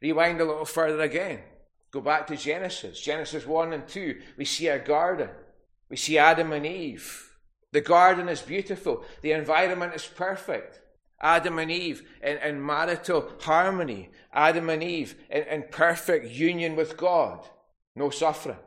Rewind 0.00 0.40
a 0.40 0.44
little 0.44 0.64
further 0.64 1.02
again. 1.02 1.40
Go 1.90 2.00
back 2.00 2.26
to 2.26 2.36
Genesis. 2.36 3.00
Genesis 3.00 3.46
1 3.46 3.72
and 3.72 3.88
2. 3.88 4.20
We 4.36 4.44
see 4.44 4.68
a 4.68 4.78
garden. 4.78 5.30
We 5.88 5.96
see 5.96 6.18
Adam 6.18 6.52
and 6.52 6.66
Eve. 6.66 7.36
The 7.72 7.80
garden 7.80 8.28
is 8.28 8.42
beautiful. 8.42 9.04
The 9.22 9.32
environment 9.32 9.94
is 9.94 10.06
perfect. 10.06 10.80
Adam 11.20 11.58
and 11.58 11.70
Eve 11.70 12.02
in, 12.22 12.36
in 12.38 12.64
marital 12.64 13.30
harmony. 13.40 14.10
Adam 14.32 14.70
and 14.70 14.82
Eve 14.82 15.16
in, 15.30 15.42
in 15.44 15.64
perfect 15.70 16.30
union 16.30 16.76
with 16.76 16.96
God. 16.96 17.46
No 17.96 18.10
suffering. 18.10 18.58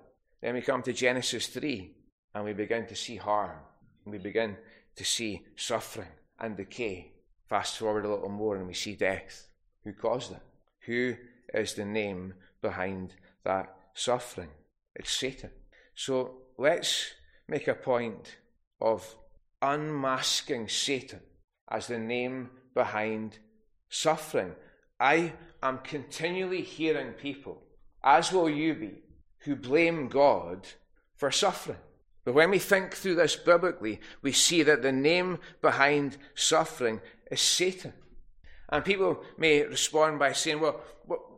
Then 0.42 0.56
we 0.56 0.62
come 0.62 0.82
to 0.84 0.94
Genesis 0.94 1.48
3 1.48 1.92
and 2.36 2.44
we 2.44 2.54
begin 2.54 2.88
to 2.88 2.96
see 2.96 3.16
harm. 3.16 3.58
We 4.06 4.18
begin 4.18 4.58
to 4.96 5.06
see 5.06 5.46
suffering 5.56 6.08
and 6.40 6.58
decay. 6.58 7.12
Fast 7.48 7.78
forward 7.78 8.06
a 8.06 8.10
little 8.10 8.30
more 8.30 8.58
and 8.58 8.68
we 8.68 8.74
see 8.74 8.96
death. 8.96 9.48
Who 9.84 9.94
caused 9.94 10.32
it? 10.32 10.42
Who 10.86 11.16
is 11.54 11.74
the 11.74 11.86
name 11.86 12.34
behind 12.62 13.14
that 13.44 13.76
suffering? 13.94 14.50
It's 14.96 15.12
Satan. 15.12 15.52
So 15.96 16.38
let's 16.58 17.12
make 17.48 17.68
a 17.68 17.76
point 17.76 18.38
of 18.80 19.16
unmasking 19.62 20.68
Satan 20.70 21.20
as 21.70 21.88
the 21.88 22.00
name 22.00 22.50
behind 22.74 23.40
suffering. 23.90 24.56
I 25.00 25.34
am 25.62 25.80
continually 25.80 26.62
hearing 26.62 27.12
people, 27.14 27.62
as 28.04 28.32
will 28.32 28.50
you 28.50 28.74
be, 28.74 29.04
who 29.40 29.56
blame 29.56 30.08
God 30.08 30.68
for 31.16 31.32
suffering. 31.32 31.78
But 32.24 32.34
when 32.34 32.52
we 32.52 32.60
think 32.60 32.94
through 32.94 33.16
this 33.16 33.36
biblically, 33.36 34.00
we 34.22 34.32
see 34.32 34.64
that 34.64 34.82
the 34.82 34.92
name 34.92 35.40
behind 35.62 36.18
suffering 36.36 37.02
is 37.32 37.42
Satan. 37.42 37.94
And 38.72 38.86
people 38.86 39.22
may 39.38 39.64
respond 39.64 40.20
by 40.20 40.32
saying, 40.32 40.62
well, 40.62 40.82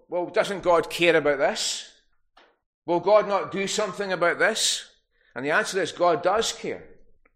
well, 0.07 0.27
doesn't 0.27 0.61
God 0.61 0.89
care 0.89 1.15
about 1.15 1.39
this? 1.39 1.89
Will 2.85 2.99
God 2.99 3.27
not 3.27 3.51
do 3.51 3.65
something 3.65 4.13
about 4.13 4.37
this? 4.37 4.87
And 5.35 5.43
the 5.43 5.51
answer 5.51 5.81
is 5.81 5.91
God 5.91 6.21
does 6.21 6.51
care. 6.51 6.83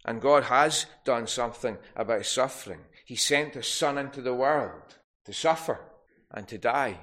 And 0.06 0.22
God 0.22 0.44
has 0.44 0.86
done 1.04 1.26
something 1.26 1.78
about 1.96 2.26
suffering. 2.26 2.82
He 3.06 3.16
sent 3.16 3.56
His 3.56 3.68
Son 3.68 3.98
into 3.98 4.22
the 4.22 4.34
world 4.34 4.96
to 5.26 5.34
suffer 5.34 5.80
and 6.32 6.48
to 6.50 6.58
die, 6.58 7.00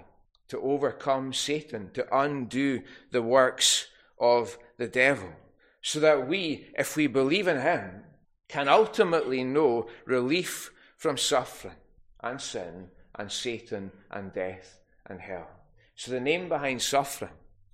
to 0.49 0.61
overcome 0.61 1.33
Satan, 1.33 1.91
to 1.95 2.17
undo 2.17 2.83
the 3.11 3.23
works 3.23 3.89
of 4.21 4.57
the 4.79 4.87
devil, 4.87 5.31
so 5.83 5.99
that 6.01 6.29
we, 6.29 6.69
if 6.79 6.97
we 6.97 7.09
believe 7.09 7.49
in 7.49 7.61
Him, 7.61 8.05
can 8.49 8.69
ultimately 8.69 9.43
know 9.43 9.89
relief 10.07 10.71
from 10.97 11.19
suffering 11.19 11.75
and 12.25 12.41
sin 12.41 12.89
and 13.17 13.31
Satan 13.31 13.93
and 14.11 14.33
death 14.33 14.81
and 15.07 15.21
hell. 15.21 15.49
So 15.95 16.11
the 16.11 16.21
name 16.21 16.49
behind 16.49 16.83
suffering 16.83 17.31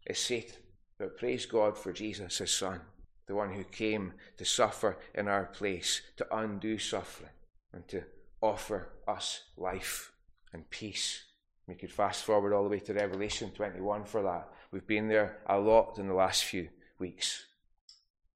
is 0.06 0.18
Satan. 0.18 0.56
But 0.98 1.16
praise 1.16 1.46
God 1.46 1.78
for 1.78 1.92
Jesus, 1.92 2.38
his 2.38 2.50
son, 2.50 2.80
the 3.26 3.34
one 3.34 3.54
who 3.54 3.64
came 3.64 4.12
to 4.36 4.44
suffer 4.44 4.98
in 5.14 5.28
our 5.28 5.46
place, 5.46 6.02
to 6.18 6.36
undo 6.36 6.76
suffering, 6.76 7.30
and 7.72 7.88
to 7.88 8.02
offer 8.42 8.90
us 9.08 9.44
life 9.56 10.12
and 10.52 10.68
peace. 10.68 11.22
We 11.66 11.74
could 11.74 11.92
fast 11.92 12.24
forward 12.24 12.52
all 12.52 12.64
the 12.64 12.68
way 12.68 12.80
to 12.80 12.92
Revelation 12.92 13.50
21 13.52 14.04
for 14.04 14.22
that. 14.22 14.48
We've 14.72 14.86
been 14.86 15.08
there 15.08 15.38
a 15.46 15.58
lot 15.58 15.98
in 15.98 16.08
the 16.08 16.14
last 16.14 16.44
few 16.44 16.68
weeks. 16.98 17.46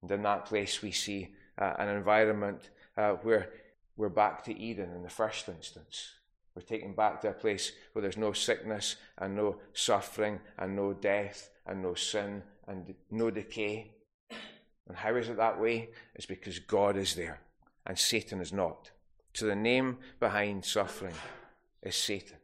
And 0.01 0.11
in 0.11 0.23
that 0.23 0.47
place, 0.47 0.81
we 0.81 0.93
see 0.93 1.35
uh, 1.59 1.75
an 1.79 1.89
environment 1.89 2.71
uh, 2.97 3.13
where 3.23 3.51
we're 3.97 4.09
back 4.09 4.45
to 4.45 4.59
Eden 4.59 4.91
in 4.95 5.03
the 5.03 5.11
first 5.11 5.49
instance. 5.49 6.13
We're 6.55 6.63
taken 6.63 6.95
back 6.95 7.21
to 7.21 7.31
a 7.31 7.33
place 7.33 7.73
where 7.93 8.03
there's 8.03 8.17
no 8.17 8.33
sickness 8.33 8.97
and 9.19 9.35
no 9.35 9.57
suffering 9.73 10.41
and 10.59 10.77
no 10.77 10.93
death 10.93 11.51
and 11.67 11.83
no 11.83 11.95
sin 11.95 12.43
and 12.69 12.95
no 13.11 13.31
decay. 13.31 13.93
And 14.89 14.97
how 14.97 15.15
is 15.17 15.29
it 15.29 15.37
that 15.37 15.61
way? 15.61 15.91
It's 16.15 16.27
because 16.27 16.59
God 16.59 16.97
is 16.97 17.15
there 17.15 17.41
and 17.87 17.99
Satan 17.99 18.41
is 18.41 18.53
not. 18.53 18.91
So 19.33 19.47
the 19.47 19.57
name 19.57 19.99
behind 20.21 20.65
suffering 20.65 21.15
is 21.83 21.97
Satan. 21.97 22.37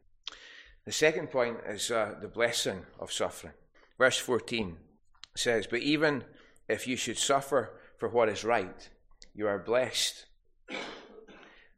The 0.85 0.91
second 0.91 1.31
point 1.31 1.57
is 1.67 1.91
uh, 1.91 2.15
the 2.19 2.27
blessing 2.27 2.85
of 2.99 3.11
suffering. 3.11 3.53
Verse 3.97 4.17
14 4.17 4.77
says, 5.35 5.67
But 5.67 5.79
even 5.79 6.23
if 6.67 6.87
you 6.87 6.97
should 6.97 7.17
suffer 7.17 7.79
for 7.97 8.09
what 8.09 8.29
is 8.29 8.43
right, 8.43 8.89
you 9.33 9.47
are 9.47 9.59
blessed. 9.59 10.25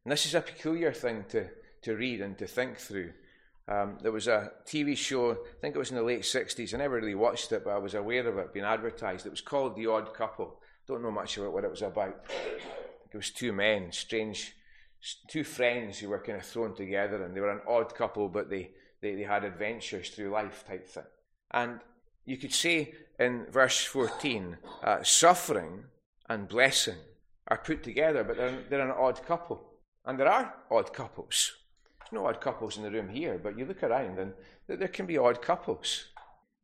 And 0.05 0.11
this 0.11 0.25
is 0.25 0.35
a 0.35 0.41
peculiar 0.41 0.91
thing 0.91 1.25
to, 1.29 1.47
to 1.83 1.95
read 1.95 2.21
and 2.21 2.37
to 2.37 2.47
think 2.47 2.77
through. 2.77 3.13
Um, 3.67 3.97
there 4.01 4.11
was 4.11 4.27
a 4.27 4.51
TV 4.65 4.97
show, 4.97 5.31
I 5.31 5.35
think 5.61 5.75
it 5.75 5.79
was 5.79 5.91
in 5.91 5.95
the 5.95 6.03
late 6.03 6.23
60s. 6.23 6.73
I 6.73 6.77
never 6.77 6.95
really 6.95 7.15
watched 7.15 7.51
it, 7.53 7.63
but 7.63 7.71
I 7.71 7.77
was 7.77 7.93
aware 7.93 8.27
of 8.27 8.37
it 8.37 8.53
being 8.53 8.65
advertised. 8.65 9.25
It 9.25 9.31
was 9.31 9.41
called 9.41 9.75
The 9.75 9.87
Odd 9.87 10.13
Couple. 10.13 10.59
Don't 10.85 11.01
know 11.01 11.11
much 11.11 11.37
about 11.37 11.53
what 11.53 11.63
it 11.63 11.69
was 11.69 11.81
about. 11.81 12.25
It 13.11 13.15
was 13.15 13.29
two 13.29 13.53
men, 13.53 13.91
strange, 13.93 14.53
two 15.29 15.45
friends 15.45 15.99
who 15.99 16.09
were 16.09 16.19
kind 16.19 16.37
of 16.37 16.45
thrown 16.45 16.75
together, 16.75 17.23
and 17.23 17.33
they 17.33 17.39
were 17.39 17.51
an 17.51 17.61
odd 17.65 17.95
couple, 17.95 18.27
but 18.27 18.49
they, 18.49 18.71
they, 19.01 19.15
they 19.15 19.23
had 19.23 19.45
adventures 19.45 20.09
through 20.09 20.31
life 20.31 20.65
type 20.67 20.85
thing. 20.89 21.03
And 21.51 21.79
you 22.25 22.35
could 22.35 22.53
say 22.53 22.93
in 23.17 23.45
verse 23.49 23.85
14, 23.85 24.57
uh, 24.83 25.03
suffering 25.03 25.85
and 26.27 26.49
blessing 26.49 26.97
are 27.47 27.57
put 27.57 27.81
together, 27.83 28.25
but 28.25 28.35
they're, 28.35 28.63
they're 28.69 28.81
an 28.81 28.95
odd 28.97 29.25
couple. 29.25 29.72
And 30.05 30.19
there 30.19 30.27
are 30.27 30.53
odd 30.69 30.93
couples 30.93 31.53
There's 31.99 32.11
no 32.11 32.27
odd 32.27 32.41
couples 32.41 32.77
in 32.77 32.83
the 32.83 32.91
room 32.91 33.09
here, 33.09 33.39
but 33.41 33.57
you 33.57 33.65
look 33.65 33.83
around 33.83 34.19
and 34.19 34.33
there 34.67 34.87
can 34.87 35.05
be 35.05 35.17
odd 35.17 35.41
couples. 35.41 36.05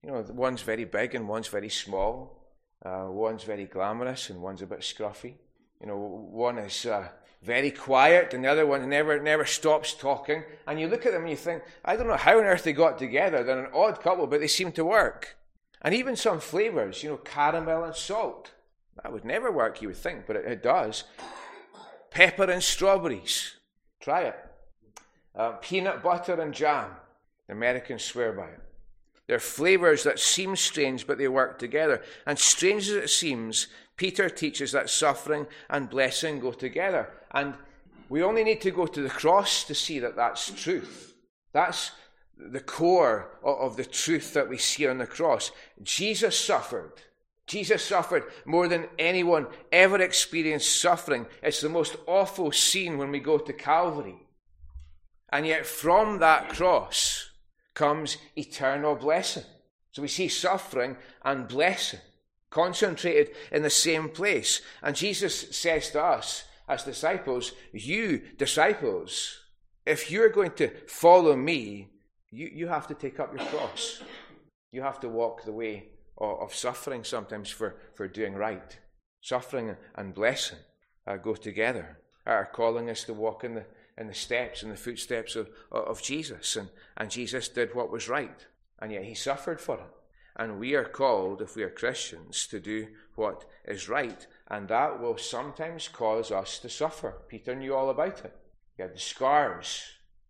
You 0.04 0.12
know, 0.12 0.25
one's 0.30 0.62
very 0.62 0.86
big 0.86 1.15
and 1.15 1.28
one's 1.28 1.47
very 1.47 1.69
small. 1.69 2.38
Uh, 2.86 3.08
one's 3.10 3.43
very 3.43 3.65
glamorous 3.65 4.30
and 4.30 4.41
one's 4.41 4.62
a 4.62 4.65
bit 4.65 4.80
scruffy. 4.80 5.36
You 5.82 5.88
know, 5.88 5.97
one 5.97 6.58
is 6.58 6.86
uh, 6.86 7.08
very 7.41 7.71
quiet 7.71 8.34
and 8.34 8.43
the 8.43 8.49
other 8.49 8.65
one 8.65 8.88
never 8.89 9.21
never 9.21 9.45
stops 9.45 9.93
talking. 9.93 10.43
And 10.67 10.80
you 10.80 10.88
look 10.88 11.06
at 11.06 11.13
them 11.13 11.21
and 11.21 11.32
you 11.32 11.38
think, 11.38 11.63
I 11.84 11.95
don't 11.95 12.08
know 12.08 12.15
how 12.15 12.39
on 12.39 12.45
earth 12.45 12.63
they 12.63 12.73
got 12.73 12.97
together. 12.97 13.43
They're 13.43 13.65
an 13.65 13.71
odd 13.73 14.02
couple, 14.02 14.28
but 14.28 14.39
they 14.39 14.47
seem 14.47 14.71
to 14.73 14.86
work. 14.86 15.38
And 15.82 15.93
even 15.93 16.15
some 16.15 16.39
flavors, 16.41 17.04
you 17.04 17.10
know, 17.10 17.17
caramel 17.17 17.86
and 17.86 17.95
salt. 17.95 18.52
That 19.02 19.13
would 19.13 19.23
never 19.23 19.49
work, 19.49 19.82
you 19.82 19.88
would 19.88 19.97
think, 19.97 20.25
but 20.28 20.36
it, 20.36 20.45
it 20.45 20.63
does. 20.63 21.06
Pepper 22.12 22.50
and 22.50 22.63
strawberries. 22.63 23.56
Try 24.00 24.24
it. 24.24 24.36
Uh, 25.36 25.52
peanut 25.62 26.02
butter 26.02 26.39
and 26.39 26.54
jam. 26.54 26.91
The 27.48 27.54
Americans 27.54 28.04
swear 28.04 28.32
by 28.32 28.48
it. 28.48 28.60
They're 29.28 29.39
flavors 29.39 30.04
that 30.04 30.19
seem 30.19 30.56
strange, 30.56 31.06
but 31.06 31.19
they 31.19 31.28
work 31.28 31.60
together. 31.60 32.02
And 32.26 32.39
strange 32.39 32.89
as 32.89 32.95
it 32.95 33.10
seems, 33.10 33.67
Peter 33.95 34.28
teaches 34.30 34.72
that 34.72 34.89
suffering 34.89 35.45
and 35.69 35.89
blessing 35.89 36.39
go 36.39 36.52
together. 36.52 37.10
And 37.32 37.54
we 38.10 38.24
only 38.24 38.43
need 38.43 38.62
to 38.62 38.72
go 38.72 38.88
to 38.88 39.02
the 39.04 39.10
cross 39.10 39.63
to 39.65 39.76
see 39.76 40.00
that 40.00 40.15
that's 40.15 40.50
truth. 40.52 41.13
That's 41.54 41.91
the 42.38 42.60
core 42.60 43.38
of 43.43 43.78
the 43.78 43.86
truth 43.86 44.34
that 44.34 44.50
we 44.50 44.58
see 44.58 44.88
on 44.88 44.98
the 44.98 45.06
cross. 45.06 45.52
Jesus 45.84 46.38
suffered. 46.39 46.93
Jesus 47.50 47.84
suffered 47.84 48.26
more 48.46 48.68
than 48.68 48.88
anyone 49.00 49.48
ever 49.72 50.00
experienced 50.00 50.80
suffering. 50.80 51.26
It's 51.42 51.62
the 51.62 51.68
most 51.68 51.98
awful 52.06 52.52
scene 52.52 53.00
when 53.00 53.10
we 53.10 53.20
go 53.20 53.40
to 53.40 53.54
Calvary. 53.54 54.18
And 55.30 55.48
yet, 55.48 55.66
from 55.66 56.20
that 56.20 56.50
cross 56.50 57.32
comes 57.74 58.18
eternal 58.38 58.96
blessing. 58.96 59.46
So 59.92 60.04
we 60.04 60.08
see 60.08 60.28
suffering 60.28 60.96
and 61.26 61.48
blessing 61.48 62.02
concentrated 62.52 63.36
in 63.52 63.64
the 63.64 63.70
same 63.72 64.10
place. 64.10 64.62
And 64.84 64.96
Jesus 64.96 65.56
says 65.58 65.90
to 65.92 66.04
us 66.04 66.44
as 66.68 66.84
disciples, 66.84 67.54
You, 67.74 68.22
disciples, 68.38 69.40
if 69.88 70.12
you're 70.12 70.30
going 70.30 70.52
to 70.52 70.70
follow 70.88 71.36
me, 71.36 71.88
you, 72.30 72.48
you 72.54 72.68
have 72.68 72.86
to 72.88 72.94
take 72.94 73.20
up 73.20 73.36
your 73.36 73.48
cross. 73.48 74.04
You 74.72 74.84
have 74.84 75.00
to 75.00 75.10
walk 75.10 75.46
the 75.46 75.52
way 75.52 75.88
of, 76.19 76.53
suffering 76.53 77.03
sometimes 77.03 77.49
for, 77.49 77.75
for 77.93 78.08
doing 78.08 78.36
right. 78.36 78.77
Suffering 79.21 79.75
and 79.95 80.13
blessing 80.13 80.60
uh, 81.08 81.17
go 81.17 81.36
together, 81.36 81.99
are 82.25 82.45
calling 82.45 82.89
us 82.89 83.03
to 83.05 83.13
walk 83.13 83.43
in 83.43 83.55
the 83.55 83.65
in 83.99 84.08
the 84.08 84.13
steps 84.13 84.63
and 84.63 84.71
the 84.71 84.77
footsteps 84.77 85.36
of, 85.36 85.49
of 85.71 86.01
Jesus. 86.01 86.55
And, 86.55 86.69
and 86.97 87.12
Jesus 87.12 87.49
did 87.49 87.75
what 87.75 87.91
was 87.91 88.08
right, 88.08 88.47
and 88.79 88.91
yet 88.91 89.03
he 89.03 89.13
suffered 89.13 89.60
for 89.60 89.75
it. 89.75 89.93
And 90.38 90.58
we 90.58 90.73
are 90.73 90.86
called, 90.86 91.41
if 91.41 91.58
we 91.58 91.63
are 91.63 91.69
Christians, 91.69 92.47
to 92.47 92.62
do 92.62 92.88
what 93.15 93.43
is 93.65 93.89
right. 93.89 94.25
And 94.47 94.69
that 94.69 95.01
will 95.01 95.17
sometimes 95.17 95.89
cause 95.89 96.32
us 96.32 96.60
to 96.60 96.69
suffer. 96.69 97.17
Peter 97.27 97.53
knew 97.55 97.75
all 97.75 97.89
about 97.89 98.23
it. 98.23 98.34
He 98.77 98.82
had 98.82 98.95
the 98.95 98.99
scars 98.99 99.84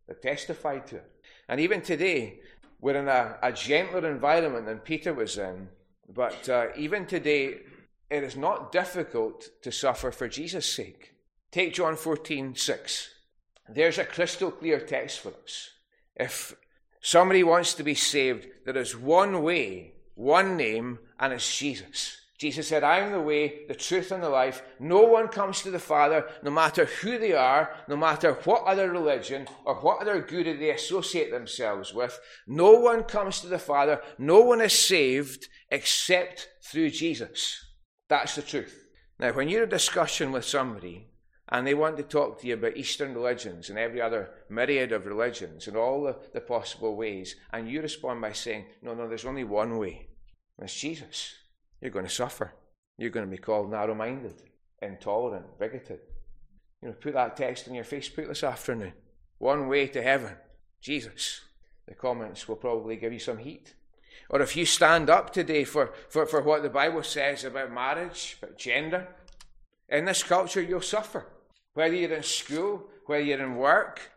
that 0.08 0.23
testified 0.23 0.88
to 0.88 0.95
it. 0.95 1.12
And 1.47 1.60
even 1.60 1.82
today, 1.82 2.39
we're 2.82 2.97
in 2.97 3.08
a, 3.08 3.38
a 3.43 3.52
gentler 3.52 4.10
environment 4.10 4.65
than 4.65 4.80
Peter 4.80 5.13
was 5.13 5.38
in. 5.38 5.67
But 6.13 6.50
uh, 6.50 6.67
even 6.76 7.06
today, 7.06 7.60
it 8.10 8.24
is 8.24 8.36
not 8.36 8.72
difficult 8.72 9.50
to 9.62 9.72
suffer 9.72 10.12
for 10.12 10.28
Jesus' 10.28 10.72
sake. 10.72 11.13
Take 11.52 11.74
John 11.74 11.95
14, 11.95 12.56
6. 12.56 13.10
There's 13.69 14.00
a 14.00 14.06
crystal 14.06 14.52
clear 14.52 14.80
text 14.80 15.19
for 15.19 15.34
us. 15.43 15.69
If 16.15 16.56
somebody 17.02 17.43
wants 17.43 17.76
to 17.76 17.84
be 17.84 17.93
saved, 17.93 18.48
there 18.65 18.78
is 18.78 18.95
one 18.98 19.43
way, 19.43 19.93
one 20.15 20.58
name, 20.58 21.00
and 21.19 21.34
it's 21.34 21.58
Jesus. 21.58 22.19
Jesus 22.39 22.69
said, 22.69 22.86
I 22.86 22.99
am 22.99 23.12
the 23.12 23.19
way, 23.19 23.65
the 23.67 23.75
truth, 23.75 24.12
and 24.12 24.23
the 24.23 24.30
life. 24.30 24.63
No 24.80 25.02
one 25.02 25.28
comes 25.28 25.62
to 25.62 25.71
the 25.71 25.78
Father, 25.78 26.25
no 26.41 26.49
matter 26.49 26.86
who 26.86 27.17
they 27.17 27.34
are, 27.34 27.75
no 27.89 27.97
matter 27.97 28.34
what 28.45 28.63
other 28.63 28.89
religion 28.89 29.45
or 29.65 29.75
what 29.75 29.99
other 29.99 30.21
guru 30.21 30.58
they 30.58 30.69
associate 30.69 31.32
themselves 31.32 31.93
with. 31.93 32.17
No 32.47 32.71
one 32.71 33.04
comes 33.04 33.41
to 33.41 33.47
the 33.47 33.60
Father, 33.60 34.02
no 34.17 34.39
one 34.39 34.62
is 34.62 34.71
saved 34.71 35.49
except 35.69 36.47
through 36.63 36.91
Jesus. 36.91 37.62
That's 38.08 38.36
the 38.36 38.41
truth. 38.41 38.88
Now, 39.19 39.34
when 39.34 39.49
you're 39.49 39.63
in 39.63 39.67
a 39.67 39.71
discussion 39.71 40.32
with 40.32 40.45
somebody 40.45 41.10
and 41.49 41.67
they 41.67 41.73
want 41.73 41.97
to 41.97 42.04
talk 42.04 42.39
to 42.39 42.47
you 42.47 42.54
about 42.54 42.78
Eastern 42.78 43.13
religions 43.13 43.69
and 43.69 43.78
every 43.78 44.02
other 44.02 44.30
myriad 44.49 44.93
of 44.93 45.06
religions 45.06 45.67
and 45.67 45.75
all 45.75 46.04
the, 46.04 46.15
the 46.34 46.39
possible 46.39 46.95
ways. 46.95 47.36
And 47.52 47.69
you 47.69 47.82
respond 47.82 48.21
by 48.21 48.32
saying, 48.32 48.65
No, 48.82 48.93
no, 48.93 49.10
there's 49.10 49.25
only 49.25 49.43
one 49.43 49.78
way. 49.78 50.08
And 50.58 50.65
it's 50.65 50.80
Jesus. 50.80 51.34
You're 51.82 51.92
going 51.92 52.06
to 52.06 52.12
suffer. 52.12 52.54
You're 52.98 53.10
going 53.10 53.26
to 53.26 53.32
be 53.32 53.38
called 53.38 53.72
narrow 53.72 53.96
minded, 53.96 54.42
intolerant, 54.82 55.58
bigoted. 55.58 56.00
You 56.82 56.89
know, 56.89 56.96
put 56.96 57.13
that 57.13 57.38
text 57.38 57.68
on 57.68 57.76
your 57.76 57.84
Facebook 57.84 58.28
this 58.28 58.44
afternoon. 58.44 58.94
One 59.38 59.68
way 59.68 59.88
to 59.88 60.02
heaven, 60.02 60.34
Jesus. 60.82 61.42
The 61.88 61.96
comments 61.96 62.48
will 62.48 62.58
probably 62.58 62.98
give 62.98 63.13
you 63.13 63.20
some 63.20 63.38
heat. 63.38 63.74
Or 64.30 64.42
if 64.42 64.56
you 64.56 64.65
stand 64.65 65.10
up 65.10 65.34
today 65.34 65.63
for, 65.63 65.94
for, 66.10 66.26
for 66.26 66.42
what 66.42 66.62
the 66.62 66.70
Bible 66.70 67.04
says 67.04 67.44
about 67.44 67.72
marriage, 67.72 68.38
about 68.42 68.58
gender, 68.58 69.08
in 69.88 70.06
this 70.06 70.24
culture 70.24 70.62
you'll 70.62 70.82
suffer. 70.82 71.26
Whether 71.74 71.96
you're 71.96 72.13
in 72.13 72.24
school, 72.24 72.89
whether 73.06 73.24
you're 73.24 73.42
in 73.42 73.56
work, 73.56 74.12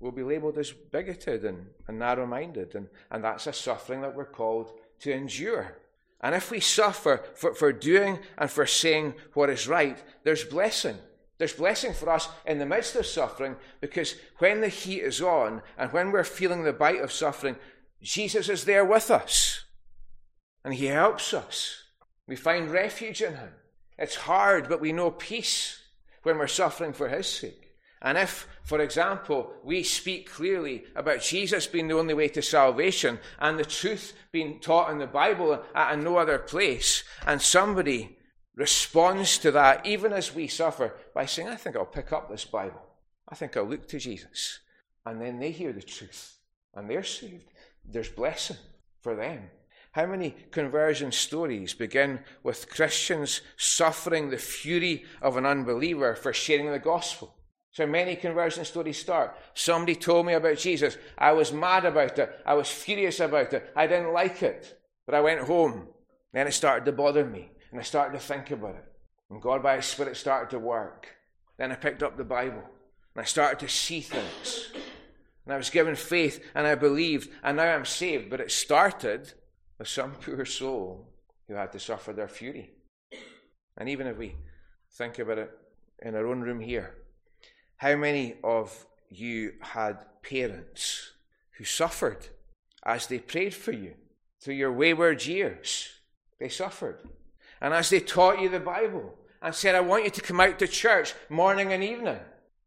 will 0.00 0.12
be 0.12 0.22
labelled 0.22 0.58
as 0.58 0.72
bigoted 0.72 1.44
and, 1.44 1.66
and 1.86 1.98
narrow 1.98 2.26
minded. 2.26 2.74
And, 2.74 2.88
and 3.10 3.24
that's 3.24 3.46
a 3.46 3.52
suffering 3.52 4.02
that 4.02 4.14
we're 4.14 4.24
called 4.24 4.72
to 5.00 5.12
endure. 5.12 5.78
And 6.22 6.34
if 6.34 6.50
we 6.50 6.60
suffer 6.60 7.22
for, 7.34 7.54
for 7.54 7.72
doing 7.72 8.18
and 8.38 8.50
for 8.50 8.66
saying 8.66 9.14
what 9.34 9.50
is 9.50 9.66
right, 9.66 9.98
there's 10.24 10.44
blessing. 10.44 10.96
There's 11.38 11.54
blessing 11.54 11.92
for 11.92 12.10
us 12.10 12.28
in 12.46 12.58
the 12.58 12.66
midst 12.66 12.94
of 12.94 13.06
suffering 13.06 13.56
because 13.80 14.14
when 14.38 14.60
the 14.60 14.68
heat 14.68 15.00
is 15.00 15.20
on 15.20 15.62
and 15.76 15.92
when 15.92 16.12
we're 16.12 16.22
feeling 16.24 16.62
the 16.62 16.72
bite 16.72 17.00
of 17.00 17.10
suffering, 17.10 17.56
Jesus 18.00 18.48
is 18.48 18.64
there 18.64 18.84
with 18.84 19.10
us 19.10 19.64
and 20.64 20.74
he 20.74 20.86
helps 20.86 21.34
us. 21.34 21.82
We 22.28 22.36
find 22.36 22.70
refuge 22.70 23.20
in 23.20 23.34
him. 23.34 23.50
It's 23.98 24.16
hard, 24.16 24.68
but 24.68 24.80
we 24.80 24.92
know 24.92 25.10
peace 25.10 25.80
when 26.22 26.38
we're 26.38 26.46
suffering 26.46 26.92
for 26.92 27.08
His 27.08 27.26
sake. 27.26 27.71
And 28.02 28.18
if, 28.18 28.48
for 28.64 28.80
example, 28.80 29.54
we 29.62 29.84
speak 29.84 30.28
clearly 30.28 30.84
about 30.96 31.22
Jesus 31.22 31.68
being 31.68 31.86
the 31.86 31.98
only 31.98 32.14
way 32.14 32.28
to 32.28 32.42
salvation 32.42 33.20
and 33.38 33.58
the 33.58 33.64
truth 33.64 34.12
being 34.32 34.58
taught 34.58 34.90
in 34.90 34.98
the 34.98 35.06
Bible 35.06 35.62
and 35.74 36.02
no 36.02 36.16
other 36.16 36.38
place, 36.38 37.04
and 37.26 37.40
somebody 37.40 38.18
responds 38.56 39.38
to 39.38 39.52
that, 39.52 39.86
even 39.86 40.12
as 40.12 40.34
we 40.34 40.48
suffer, 40.48 40.94
by 41.14 41.26
saying, 41.26 41.48
I 41.48 41.54
think 41.54 41.76
I'll 41.76 41.86
pick 41.86 42.12
up 42.12 42.28
this 42.28 42.44
Bible. 42.44 42.82
I 43.28 43.36
think 43.36 43.56
I'll 43.56 43.64
look 43.64 43.86
to 43.88 43.98
Jesus. 43.98 44.58
And 45.06 45.20
then 45.20 45.38
they 45.38 45.52
hear 45.52 45.72
the 45.72 45.82
truth 45.82 46.38
and 46.74 46.90
they're 46.90 47.04
saved. 47.04 47.46
There's 47.84 48.08
blessing 48.08 48.56
for 49.00 49.14
them. 49.14 49.50
How 49.92 50.06
many 50.06 50.34
conversion 50.50 51.12
stories 51.12 51.74
begin 51.74 52.20
with 52.42 52.68
Christians 52.68 53.42
suffering 53.56 54.30
the 54.30 54.38
fury 54.38 55.04
of 55.20 55.36
an 55.36 55.46
unbeliever 55.46 56.14
for 56.14 56.32
sharing 56.32 56.70
the 56.70 56.78
gospel? 56.78 57.34
So 57.72 57.86
many 57.86 58.16
conversion 58.16 58.66
stories 58.66 58.98
start. 58.98 59.34
Somebody 59.54 59.94
told 59.94 60.26
me 60.26 60.34
about 60.34 60.58
Jesus. 60.58 60.98
I 61.16 61.32
was 61.32 61.52
mad 61.52 61.86
about 61.86 62.18
it. 62.18 62.40
I 62.44 62.52
was 62.52 62.68
furious 62.68 63.18
about 63.18 63.52
it. 63.54 63.72
I 63.74 63.86
didn't 63.86 64.12
like 64.12 64.42
it. 64.42 64.78
But 65.06 65.14
I 65.14 65.22
went 65.22 65.40
home. 65.40 65.88
Then 66.34 66.46
it 66.46 66.52
started 66.52 66.84
to 66.84 66.92
bother 66.92 67.24
me. 67.24 67.50
And 67.70 67.80
I 67.80 67.82
started 67.82 68.18
to 68.18 68.24
think 68.24 68.50
about 68.50 68.74
it. 68.74 68.84
And 69.30 69.40
God 69.40 69.62
by 69.62 69.76
His 69.76 69.86
Spirit 69.86 70.18
started 70.18 70.50
to 70.50 70.58
work. 70.58 71.08
Then 71.56 71.72
I 71.72 71.76
picked 71.76 72.02
up 72.02 72.18
the 72.18 72.24
Bible. 72.24 72.62
And 73.14 73.22
I 73.22 73.24
started 73.24 73.58
to 73.60 73.68
see 73.68 74.02
things. 74.02 74.70
And 75.46 75.54
I 75.54 75.56
was 75.56 75.70
given 75.70 75.96
faith 75.96 76.44
and 76.54 76.66
I 76.66 76.74
believed. 76.74 77.30
And 77.42 77.56
now 77.56 77.74
I'm 77.74 77.86
saved. 77.86 78.28
But 78.28 78.40
it 78.40 78.50
started 78.50 79.32
with 79.78 79.88
some 79.88 80.12
poor 80.12 80.44
soul 80.44 81.08
who 81.48 81.54
had 81.54 81.72
to 81.72 81.80
suffer 81.80 82.12
their 82.12 82.28
fury. 82.28 82.70
And 83.78 83.88
even 83.88 84.06
if 84.06 84.18
we 84.18 84.36
think 84.90 85.18
about 85.18 85.38
it 85.38 85.50
in 86.02 86.14
our 86.14 86.26
own 86.26 86.42
room 86.42 86.60
here, 86.60 86.96
how 87.82 87.96
many 87.96 88.36
of 88.44 88.86
you 89.10 89.54
had 89.60 89.98
parents 90.22 91.10
who 91.58 91.64
suffered 91.64 92.28
as 92.84 93.08
they 93.08 93.18
prayed 93.18 93.52
for 93.52 93.72
you 93.72 93.94
through 94.40 94.54
your 94.54 94.70
wayward 94.70 95.26
years? 95.26 95.88
They 96.38 96.48
suffered. 96.48 97.00
And 97.60 97.74
as 97.74 97.90
they 97.90 97.98
taught 97.98 98.40
you 98.40 98.48
the 98.48 98.60
Bible 98.60 99.18
and 99.42 99.52
said, 99.52 99.74
I 99.74 99.80
want 99.80 100.04
you 100.04 100.10
to 100.10 100.20
come 100.20 100.40
out 100.40 100.60
to 100.60 100.68
church 100.68 101.12
morning 101.28 101.72
and 101.72 101.82
evening. 101.82 102.20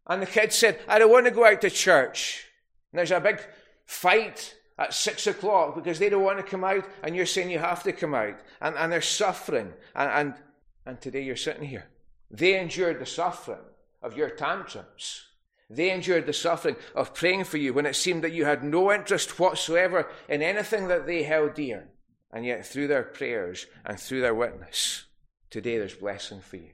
And 0.06 0.22
the 0.22 0.26
kid 0.26 0.52
said, 0.52 0.82
I 0.86 1.00
don't 1.00 1.12
want 1.12 1.28
to 1.28 1.32
go 1.32 1.46
out 1.46 1.62
to 1.62 1.70
church. 1.70 2.48
And 2.92 3.00
there's 3.00 3.12
a 3.12 3.22
big 3.22 3.40
fight 3.86 4.54
at 4.78 4.94
six 4.94 5.28
o'clock 5.28 5.76
because 5.76 5.98
they 5.98 6.10
don't 6.10 6.24
want 6.24 6.40
to 6.40 6.44
come 6.44 6.66
out 6.66 6.86
and 7.04 7.16
you're 7.16 7.26
saying 7.26 7.50
you 7.50 7.60
have 7.60 7.84
to 7.84 7.94
come 7.94 8.16
out. 8.16 8.42
And, 8.60 8.76
and 8.76 8.92
they're 8.92 9.02
suffering. 9.02 9.72
And, 9.96 10.12
and, 10.12 10.34
and 10.86 11.00
today 11.00 11.24
you're 11.24 11.38
sitting 11.38 11.64
here. 11.64 11.86
They 12.30 12.60
endured 12.60 13.00
the 13.00 13.06
suffering 13.06 13.64
of 14.06 14.16
your 14.16 14.30
tantrums. 14.30 15.24
They 15.68 15.90
endured 15.90 16.28
the 16.28 16.34
suffering 16.34 16.76
of 16.94 17.16
praying 17.16 17.46
for 17.46 17.58
you 17.58 17.74
when 17.74 17.88
it 17.88 17.96
seemed 17.96 18.24
that 18.24 18.34
you 18.34 18.46
had 18.46 18.64
no 18.64 18.92
interest 18.92 19.40
whatsoever 19.40 20.08
in 20.30 20.44
anything 20.44 20.88
that 20.90 21.08
they 21.08 21.24
held 21.24 21.56
dear. 21.56 21.88
And 22.32 22.46
yet, 22.46 22.68
through 22.68 22.88
their 22.88 23.04
prayers 23.04 23.66
and 23.84 24.00
through 24.00 24.22
their 24.22 24.36
witness, 24.36 25.06
today 25.50 25.80
there's 25.80 25.96
blessing 25.96 26.42
for 26.42 26.58
you. 26.58 26.70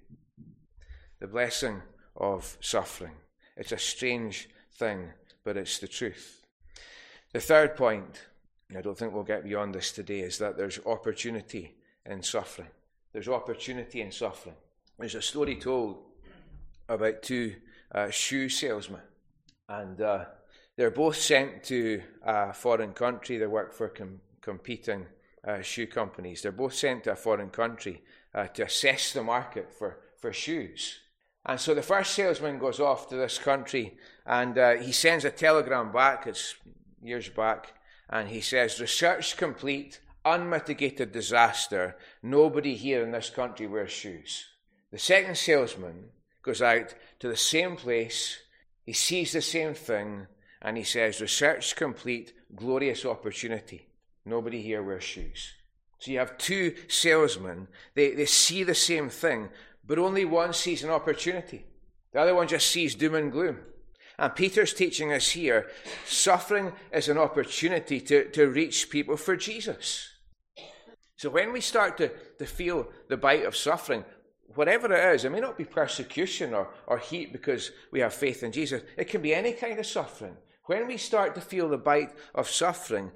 The 1.20 1.28
blessing 1.28 1.82
of 2.18 2.58
suffering. 2.60 3.14
It's 3.56 3.72
a 3.72 3.78
strange 3.78 4.50
thing, 4.74 5.10
but 5.46 5.56
it's 5.56 5.80
the 5.80 5.88
truth. 5.88 6.46
The 7.32 7.40
third 7.40 7.78
point, 7.78 8.24
and 8.68 8.78
I 8.78 8.82
don't 8.82 8.98
think 8.98 9.14
we'll 9.14 9.24
get 9.24 9.46
beyond 9.46 9.74
this 9.74 9.94
today, 9.94 10.20
is 10.20 10.38
that 10.40 10.58
there's 10.58 10.80
opportunity 10.86 11.76
in 12.06 12.24
suffering. 12.24 12.70
There's 13.14 13.30
opportunity 13.30 14.02
in 14.02 14.12
suffering. 14.12 14.56
There's 15.00 15.16
a 15.16 15.22
story 15.22 15.56
told 15.56 16.11
about 16.90 17.24
two 17.24 17.56
uh, 17.94 18.10
shoe 18.10 18.50
salesmen, 18.50 19.02
and 19.70 20.02
uh, 20.02 20.26
they're 20.78 20.92
both 20.92 21.18
sent 21.18 21.64
to 21.66 22.02
a 22.24 22.54
foreign 22.54 22.94
country. 22.94 23.38
They 23.38 23.48
work 23.48 23.74
for 23.74 23.90
com- 23.90 24.22
competing 24.42 25.06
uh, 25.48 25.62
shoe 25.62 25.88
companies. 25.88 26.42
They're 26.42 26.52
both 26.52 26.74
sent 26.74 27.04
to 27.06 27.12
a 27.12 27.16
foreign 27.16 27.50
country 27.50 28.02
uh, 28.34 28.48
to 28.48 28.64
assess 28.64 29.14
the 29.14 29.24
market 29.24 29.74
for, 29.74 30.00
for 30.20 30.32
shoes. 30.32 31.00
And 31.46 31.60
so 31.60 31.74
the 31.74 31.82
first 31.82 32.14
salesman 32.14 32.60
goes 32.60 32.80
off 32.80 33.10
to 33.10 33.16
this 33.16 33.40
country 33.40 33.98
and 34.26 34.58
uh, 34.58 34.76
he 34.76 34.92
sends 34.92 35.26
a 35.26 35.32
telegram 35.32 35.92
back, 35.92 36.28
it's 36.28 36.56
years 37.02 37.30
back, 37.30 37.74
and 38.10 38.30
he 38.30 38.42
says, 38.42 38.80
Research 38.80 39.38
complete, 39.38 40.00
unmitigated 40.24 41.12
disaster. 41.12 41.98
Nobody 42.22 42.76
here 42.76 43.04
in 43.04 43.12
this 43.12 43.32
country 43.32 43.66
wears 43.66 43.92
shoes. 43.92 44.46
The 44.92 45.00
second 45.00 45.38
salesman 45.38 46.10
goes 46.42 46.62
out 46.62 46.94
to 47.20 47.28
the 47.28 47.38
same 47.38 47.76
place, 47.76 48.40
he 48.86 48.94
sees 48.94 49.32
the 49.32 49.42
same 49.42 49.74
thing, 49.74 50.28
and 50.62 50.78
he 50.78 50.84
says, 50.84 51.22
Research 51.22 51.76
complete, 51.76 52.34
glorious 52.56 53.06
opportunity. 53.06 53.88
Nobody 54.26 54.62
here 54.62 54.84
wears 54.84 55.04
shoes. 55.04 55.54
So 56.00 56.12
you 56.12 56.20
have 56.20 56.38
two 56.38 56.76
salesmen, 56.88 57.68
they, 57.94 58.16
they 58.16 58.26
see 58.26 58.64
the 58.64 58.76
same 58.76 59.10
thing, 59.10 59.50
but 59.86 60.00
only 60.00 60.26
one 60.26 60.54
sees 60.54 60.84
an 60.84 60.90
opportunity. 60.90 61.66
The 62.14 62.22
other 62.22 62.36
one 62.36 62.48
just 62.48 62.70
sees 62.70 62.96
doom 62.96 63.16
and 63.16 63.32
gloom. 63.32 63.60
And 64.18 64.36
Peter's 64.36 64.74
teaching 64.74 65.14
us 65.14 65.30
here 65.30 65.70
suffering 66.06 66.74
is 66.92 67.08
an 67.08 67.18
opportunity 67.18 68.00
to, 68.02 68.30
to 68.32 68.48
reach 68.48 68.90
people 68.90 69.18
for 69.18 69.36
Jesus. 69.36 70.10
So 71.16 71.30
when 71.30 71.54
we 71.54 71.62
start 71.62 71.98
to, 71.98 72.10
to 72.40 72.46
feel 72.46 72.88
the 73.08 73.18
bite 73.18 73.46
of 73.46 73.56
suffering, 73.56 74.04
whatever 74.56 74.92
it 74.94 75.16
is, 75.16 75.26
it 75.26 75.32
may 75.32 75.40
not 75.40 75.58
be 75.58 75.66
persecution 75.66 76.54
or, 76.54 76.70
or 76.88 76.98
heat 76.98 77.32
because 77.32 77.72
we 77.92 78.00
have 78.00 78.14
faith 78.14 78.44
in 78.44 78.52
Jesus. 78.52 78.82
It 78.98 79.10
can 79.10 79.22
be 79.22 79.34
any 79.34 79.54
kind 79.54 79.80
of 79.80 79.86
suffering. 79.86 80.38
When 80.66 80.88
we 80.88 80.98
start 80.98 81.36
to 81.36 81.42
feel 81.42 81.70
the 81.70 81.78
bite 81.78 82.14
of 82.34 82.50
suffering, 82.50 83.12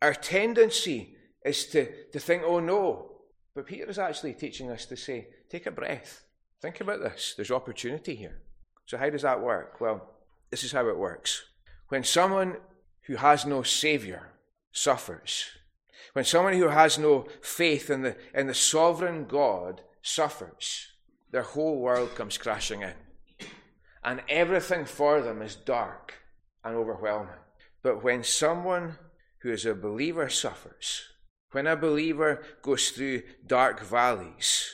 our 0.00 0.14
tendency 0.14 1.16
is 1.44 1.66
to, 1.66 1.86
to 2.12 2.18
think, 2.18 2.42
oh 2.44 2.60
no. 2.60 3.12
But 3.54 3.66
Peter 3.66 3.88
is 3.88 3.98
actually 3.98 4.34
teaching 4.34 4.70
us 4.70 4.86
to 4.86 4.96
say, 4.96 5.28
take 5.50 5.66
a 5.66 5.70
breath. 5.70 6.24
Think 6.60 6.80
about 6.80 7.00
this. 7.00 7.34
There's 7.36 7.50
opportunity 7.50 8.14
here. 8.14 8.40
So, 8.86 8.96
how 8.96 9.10
does 9.10 9.22
that 9.22 9.40
work? 9.40 9.80
Well, 9.80 10.08
this 10.50 10.64
is 10.64 10.72
how 10.72 10.88
it 10.88 10.98
works. 10.98 11.42
When 11.88 12.04
someone 12.04 12.56
who 13.02 13.16
has 13.16 13.44
no 13.44 13.62
Savior 13.62 14.30
suffers, 14.70 15.46
when 16.12 16.24
someone 16.24 16.54
who 16.54 16.68
has 16.68 16.98
no 16.98 17.26
faith 17.40 17.90
in 17.90 18.02
the, 18.02 18.16
in 18.34 18.46
the 18.46 18.54
sovereign 18.54 19.24
God 19.24 19.82
suffers, 20.02 20.88
their 21.30 21.42
whole 21.42 21.78
world 21.78 22.14
comes 22.14 22.36
crashing 22.36 22.82
in. 22.82 22.94
And 24.04 24.22
everything 24.28 24.84
for 24.84 25.20
them 25.20 25.40
is 25.42 25.56
dark 25.56 26.14
and 26.64 26.74
overwhelming. 26.74 27.34
But 27.82 28.02
when 28.02 28.24
someone 28.24 28.98
who 29.38 29.50
is 29.50 29.64
a 29.64 29.74
believer 29.74 30.28
suffers, 30.28 31.02
when 31.52 31.66
a 31.66 31.76
believer 31.76 32.42
goes 32.62 32.90
through 32.90 33.22
dark 33.46 33.80
valleys 33.80 34.70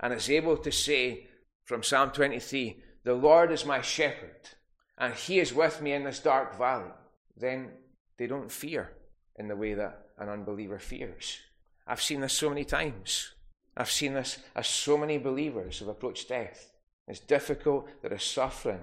and 0.00 0.12
is 0.12 0.30
able 0.30 0.56
to 0.58 0.70
say 0.70 1.26
from 1.64 1.82
Psalm 1.82 2.10
23, 2.10 2.82
The 3.04 3.14
Lord 3.14 3.50
is 3.50 3.64
my 3.64 3.80
shepherd, 3.80 4.48
and 4.96 5.14
he 5.14 5.38
is 5.38 5.54
with 5.54 5.80
me 5.80 5.92
in 5.92 6.04
this 6.04 6.20
dark 6.20 6.56
valley, 6.56 6.92
then 7.36 7.70
they 8.18 8.26
don't 8.26 8.50
fear 8.50 8.92
in 9.36 9.48
the 9.48 9.56
way 9.56 9.74
that 9.74 10.06
an 10.18 10.28
unbeliever 10.28 10.78
fears. 10.78 11.38
I've 11.86 12.02
seen 12.02 12.20
this 12.20 12.32
so 12.32 12.48
many 12.48 12.64
times. 12.64 13.32
I've 13.78 13.90
seen 13.90 14.14
this 14.14 14.38
as 14.56 14.66
so 14.66 14.98
many 14.98 15.18
believers 15.18 15.78
have 15.78 15.88
approached 15.88 16.28
death. 16.28 16.72
It's 17.06 17.20
difficult, 17.20 17.88
there 18.02 18.12
is 18.12 18.24
suffering, 18.24 18.80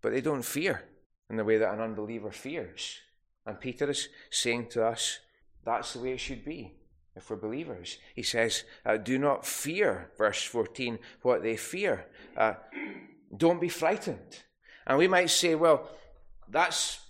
but 0.00 0.12
they 0.12 0.20
don't 0.20 0.44
fear 0.44 0.84
in 1.28 1.36
the 1.36 1.44
way 1.44 1.58
that 1.58 1.74
an 1.74 1.80
unbeliever 1.80 2.30
fears. 2.30 2.96
And 3.44 3.60
Peter 3.60 3.90
is 3.90 4.08
saying 4.30 4.68
to 4.70 4.86
us, 4.86 5.18
that's 5.64 5.92
the 5.92 5.98
way 5.98 6.12
it 6.12 6.20
should 6.20 6.44
be 6.44 6.74
if 7.16 7.28
we're 7.28 7.36
believers. 7.36 7.98
He 8.14 8.22
says, 8.22 8.62
uh, 8.84 8.98
Do 8.98 9.18
not 9.18 9.44
fear, 9.44 10.10
verse 10.16 10.42
14, 10.44 11.00
what 11.22 11.42
they 11.42 11.56
fear. 11.56 12.06
Uh, 12.36 12.54
don't 13.36 13.60
be 13.60 13.68
frightened. 13.68 14.42
And 14.86 14.96
we 14.96 15.08
might 15.08 15.30
say, 15.30 15.56
Well, 15.56 15.88
that's 16.48 17.00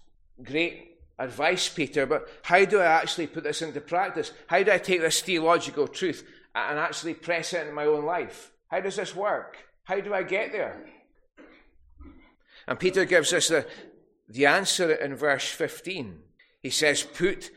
great 0.42 0.96
advice, 1.18 1.68
Peter, 1.68 2.06
but 2.06 2.28
how 2.42 2.64
do 2.64 2.80
I 2.80 2.86
actually 2.86 3.26
put 3.26 3.44
this 3.44 3.62
into 3.62 3.80
practice? 3.80 4.32
How 4.46 4.62
do 4.62 4.72
I 4.72 4.78
take 4.78 5.00
this 5.00 5.20
theological 5.20 5.88
truth 5.88 6.26
and 6.56 6.78
actually 6.78 7.14
press 7.14 7.52
it 7.52 7.66
in 7.66 7.74
my 7.74 7.84
own 7.84 8.04
life. 8.04 8.52
How 8.68 8.80
does 8.80 8.96
this 8.96 9.14
work? 9.14 9.58
How 9.84 10.00
do 10.00 10.14
I 10.14 10.22
get 10.22 10.52
there? 10.52 10.84
And 12.66 12.78
Peter 12.78 13.04
gives 13.04 13.32
us 13.32 13.48
the, 13.48 13.66
the 14.28 14.46
answer 14.46 14.90
in 14.90 15.14
verse 15.14 15.48
15. 15.48 16.18
He 16.62 16.70
says, 16.70 17.02
Put 17.02 17.50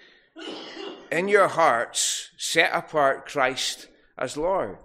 in 1.12 1.28
your 1.28 1.48
hearts, 1.48 2.30
set 2.38 2.72
apart 2.74 3.28
Christ 3.28 3.88
as 4.18 4.38
Lord. 4.38 4.78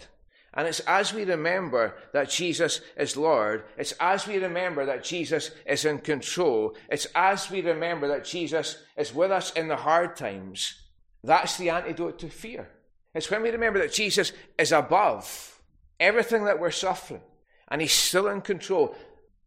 And 0.54 0.68
it's 0.68 0.80
as 0.80 1.12
we 1.12 1.24
remember 1.24 1.96
that 2.12 2.30
Jesus 2.30 2.80
is 2.96 3.16
Lord, 3.16 3.64
it's 3.76 3.92
as 3.98 4.26
we 4.26 4.38
remember 4.38 4.86
that 4.86 5.02
Jesus 5.02 5.50
is 5.66 5.84
in 5.84 5.98
control, 5.98 6.76
it's 6.88 7.08
as 7.14 7.50
we 7.50 7.60
remember 7.60 8.06
that 8.08 8.24
Jesus 8.24 8.78
is 8.96 9.12
with 9.12 9.32
us 9.32 9.50
in 9.52 9.66
the 9.66 9.76
hard 9.76 10.14
times, 10.14 10.80
that's 11.24 11.56
the 11.56 11.70
antidote 11.70 12.20
to 12.20 12.28
fear. 12.28 12.68
It's 13.14 13.30
when 13.30 13.42
we 13.42 13.50
remember 13.50 13.78
that 13.80 13.92
Jesus 13.92 14.32
is 14.58 14.72
above 14.72 15.60
everything 16.00 16.44
that 16.44 16.58
we're 16.58 16.70
suffering, 16.70 17.22
and 17.68 17.80
He's 17.80 17.92
still 17.92 18.28
in 18.28 18.40
control, 18.40 18.94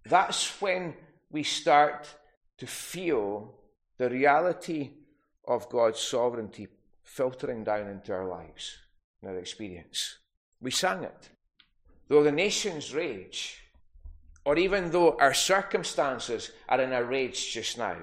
that's 0.05 0.61
when 0.61 0.93
we 1.29 1.43
start 1.43 2.07
to 2.57 2.67
feel 2.67 3.53
the 3.97 4.09
reality 4.09 4.91
of 5.45 5.69
God's 5.69 5.99
sovereignty 5.99 6.67
filtering 7.03 7.63
down 7.63 7.87
into 7.87 8.13
our 8.13 8.25
lives 8.25 8.77
and 9.21 9.31
our 9.31 9.37
experience. 9.37 10.17
We 10.61 10.71
sang 10.71 11.03
it. 11.03 11.29
Though 12.07 12.23
the 12.23 12.31
nations 12.31 12.93
rage, 12.93 13.61
or 14.45 14.57
even 14.57 14.91
though 14.91 15.17
our 15.17 15.33
circumstances 15.33 16.51
are 16.69 16.81
in 16.81 16.93
a 16.93 17.03
rage 17.03 17.53
just 17.53 17.77
now, 17.77 17.97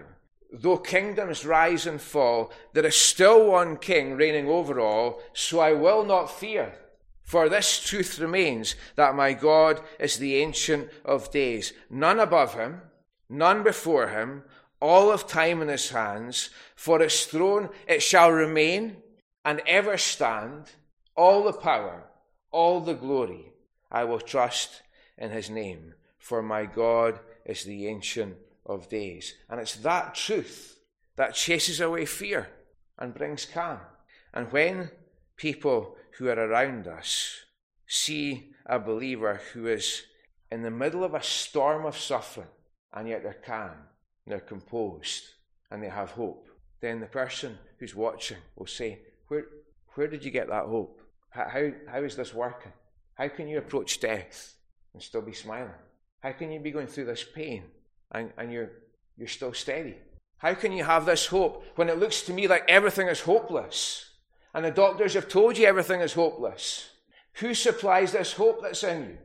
though 0.60 0.78
kingdoms 0.78 1.44
rise 1.44 1.86
and 1.86 2.00
fall, 2.00 2.52
there 2.72 2.86
is 2.86 2.96
still 2.96 3.50
one 3.50 3.76
king 3.76 4.14
reigning 4.14 4.48
over 4.48 4.78
all, 4.78 5.20
so 5.32 5.58
I 5.60 5.72
will 5.72 6.04
not 6.04 6.30
fear. 6.30 6.74
For 7.22 7.48
this 7.48 7.80
truth 7.80 8.18
remains 8.18 8.76
that 8.96 9.16
my 9.16 9.32
God 9.32 9.80
is 9.98 10.18
the 10.18 10.36
Ancient 10.36 10.90
of 11.04 11.30
Days, 11.30 11.72
none 11.90 12.20
above 12.20 12.54
him, 12.54 12.82
none 13.28 13.62
before 13.62 14.08
him, 14.08 14.44
all 14.80 15.10
of 15.10 15.26
time 15.26 15.62
in 15.62 15.68
his 15.68 15.90
hands. 15.90 16.50
For 16.76 17.00
his 17.00 17.24
throne 17.24 17.70
it 17.88 18.02
shall 18.02 18.30
remain 18.30 18.98
and 19.44 19.62
ever 19.66 19.96
stand, 19.96 20.70
all 21.16 21.44
the 21.44 21.52
power, 21.52 22.04
all 22.50 22.80
the 22.80 22.94
glory. 22.94 23.52
I 23.90 24.04
will 24.04 24.20
trust 24.20 24.82
in 25.16 25.30
his 25.30 25.48
name, 25.48 25.94
for 26.18 26.42
my 26.42 26.66
God 26.66 27.20
is 27.44 27.64
the 27.64 27.86
Ancient 27.86 28.36
of 28.66 28.88
Days. 28.88 29.34
And 29.48 29.60
it's 29.60 29.76
that 29.76 30.14
truth 30.14 30.78
that 31.16 31.34
chases 31.34 31.80
away 31.80 32.06
fear 32.06 32.48
and 32.98 33.14
brings 33.14 33.44
calm. 33.44 33.80
And 34.32 34.50
when 34.52 34.90
people 35.36 35.96
who 36.18 36.28
are 36.28 36.38
around 36.38 36.86
us 36.86 37.44
see 37.86 38.50
a 38.66 38.78
believer 38.78 39.40
who 39.52 39.66
is 39.66 40.02
in 40.50 40.62
the 40.62 40.70
middle 40.70 41.04
of 41.04 41.14
a 41.14 41.22
storm 41.22 41.84
of 41.84 41.98
suffering, 41.98 42.48
and 42.92 43.08
yet 43.08 43.22
they're 43.22 43.34
calm, 43.44 43.76
they're 44.26 44.40
composed, 44.40 45.24
and 45.70 45.82
they 45.82 45.88
have 45.88 46.12
hope, 46.12 46.48
then 46.80 47.00
the 47.00 47.06
person 47.06 47.58
who's 47.78 47.94
watching 47.94 48.38
will 48.56 48.66
say, 48.66 49.00
Where, 49.28 49.46
where 49.94 50.06
did 50.06 50.24
you 50.24 50.30
get 50.30 50.48
that 50.48 50.66
hope? 50.66 51.00
How, 51.30 51.70
how 51.88 52.02
is 52.02 52.14
this 52.14 52.32
working? 52.32 52.72
How 53.14 53.28
can 53.28 53.48
you 53.48 53.58
approach 53.58 54.00
death 54.00 54.54
and 54.92 55.02
still 55.02 55.22
be 55.22 55.32
smiling? 55.32 55.70
How 56.20 56.32
can 56.32 56.52
you 56.52 56.60
be 56.60 56.70
going 56.70 56.86
through 56.86 57.06
this 57.06 57.24
pain 57.24 57.64
and, 58.14 58.32
and 58.38 58.50
you're, 58.50 58.70
you're 59.18 59.28
still 59.28 59.52
steady? 59.52 59.96
How 60.38 60.54
can 60.54 60.72
you 60.72 60.84
have 60.84 61.04
this 61.04 61.26
hope 61.26 61.64
when 61.76 61.88
it 61.88 61.98
looks 61.98 62.22
to 62.22 62.32
me 62.32 62.46
like 62.48 62.64
everything 62.68 63.08
is 63.08 63.20
hopeless? 63.20 64.10
And 64.54 64.64
the 64.64 64.70
doctors 64.70 65.14
have 65.14 65.28
told 65.28 65.58
you 65.58 65.66
everything 65.66 66.00
is 66.00 66.12
hopeless. 66.12 66.88
Who 67.34 67.54
supplies 67.54 68.12
this 68.12 68.32
hope 68.32 68.62
that's 68.62 68.84
in 68.84 69.02
you? 69.02 69.18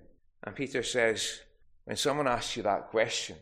And 0.43 0.55
Peter 0.55 0.81
says, 0.81 1.41
when 1.85 1.97
someone 1.97 2.27
asks 2.27 2.57
you 2.57 2.63
that 2.63 2.89
question, 2.89 3.35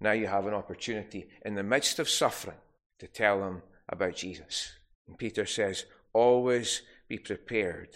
now 0.00 0.12
you 0.12 0.26
have 0.26 0.46
an 0.46 0.54
opportunity 0.54 1.28
in 1.44 1.54
the 1.54 1.62
midst 1.62 1.98
of 1.98 2.08
suffering 2.08 2.56
to 2.98 3.06
tell 3.06 3.40
them 3.40 3.62
about 3.88 4.16
Jesus. 4.16 4.72
And 5.08 5.16
Peter 5.16 5.46
says, 5.46 5.86
always 6.12 6.82
be 7.08 7.18
prepared 7.18 7.90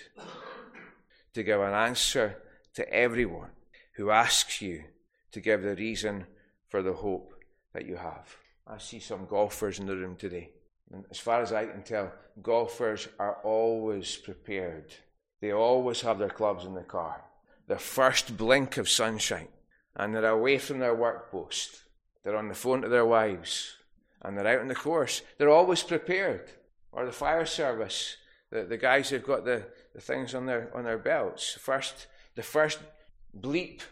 to 1.34 1.42
give 1.42 1.60
an 1.60 1.74
answer 1.74 2.36
to 2.74 2.90
everyone 2.92 3.50
who 3.96 4.10
asks 4.10 4.62
you 4.62 4.84
to 5.32 5.40
give 5.40 5.62
the 5.62 5.74
reason 5.74 6.26
for 6.70 6.82
the 6.82 6.92
hope 6.92 7.34
that 7.74 7.86
you 7.86 7.96
have. 7.96 8.34
I 8.66 8.78
see 8.78 9.00
some 9.00 9.26
golfers 9.26 9.78
in 9.78 9.86
the 9.86 9.96
room 9.96 10.16
today. 10.16 10.50
And 10.92 11.04
as 11.10 11.18
far 11.18 11.42
as 11.42 11.52
I 11.52 11.66
can 11.66 11.82
tell, 11.82 12.12
golfers 12.42 13.08
are 13.18 13.38
always 13.44 14.16
prepared. 14.16 14.92
They 15.40 15.52
always 15.52 16.00
have 16.00 16.18
their 16.18 16.30
clubs 16.30 16.64
in 16.64 16.74
the 16.74 16.82
car. 16.82 17.24
The 17.66 17.78
first 17.78 18.36
blink 18.36 18.76
of 18.76 18.88
sunshine, 18.88 19.48
and 19.94 20.14
they're 20.14 20.26
away 20.26 20.58
from 20.58 20.78
their 20.78 20.94
work 20.94 21.30
post. 21.30 21.82
They're 22.24 22.36
on 22.36 22.48
the 22.48 22.54
phone 22.54 22.82
to 22.82 22.88
their 22.88 23.06
wives, 23.06 23.76
and 24.22 24.36
they're 24.36 24.46
out 24.46 24.60
on 24.60 24.68
the 24.68 24.74
course. 24.74 25.22
They're 25.38 25.48
always 25.48 25.82
prepared. 25.82 26.50
Or 26.92 27.06
the 27.06 27.12
fire 27.12 27.46
service, 27.46 28.16
the, 28.50 28.64
the 28.64 28.76
guys 28.76 29.08
who've 29.08 29.24
got 29.24 29.44
the, 29.44 29.64
the 29.94 30.00
things 30.00 30.34
on 30.34 30.46
their 30.46 30.70
on 30.74 30.82
their 30.82 30.98
belts. 30.98 31.52
First, 31.52 32.08
the 32.34 32.42
first 32.42 32.80
bleep, 33.38 33.82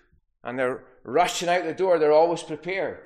and 0.43 0.59
they're 0.59 0.83
rushing 1.13 1.49
out 1.49 1.65
the 1.65 1.75
door. 1.75 1.99
They're 1.99 2.13
always 2.13 2.43
prepared. 2.43 3.01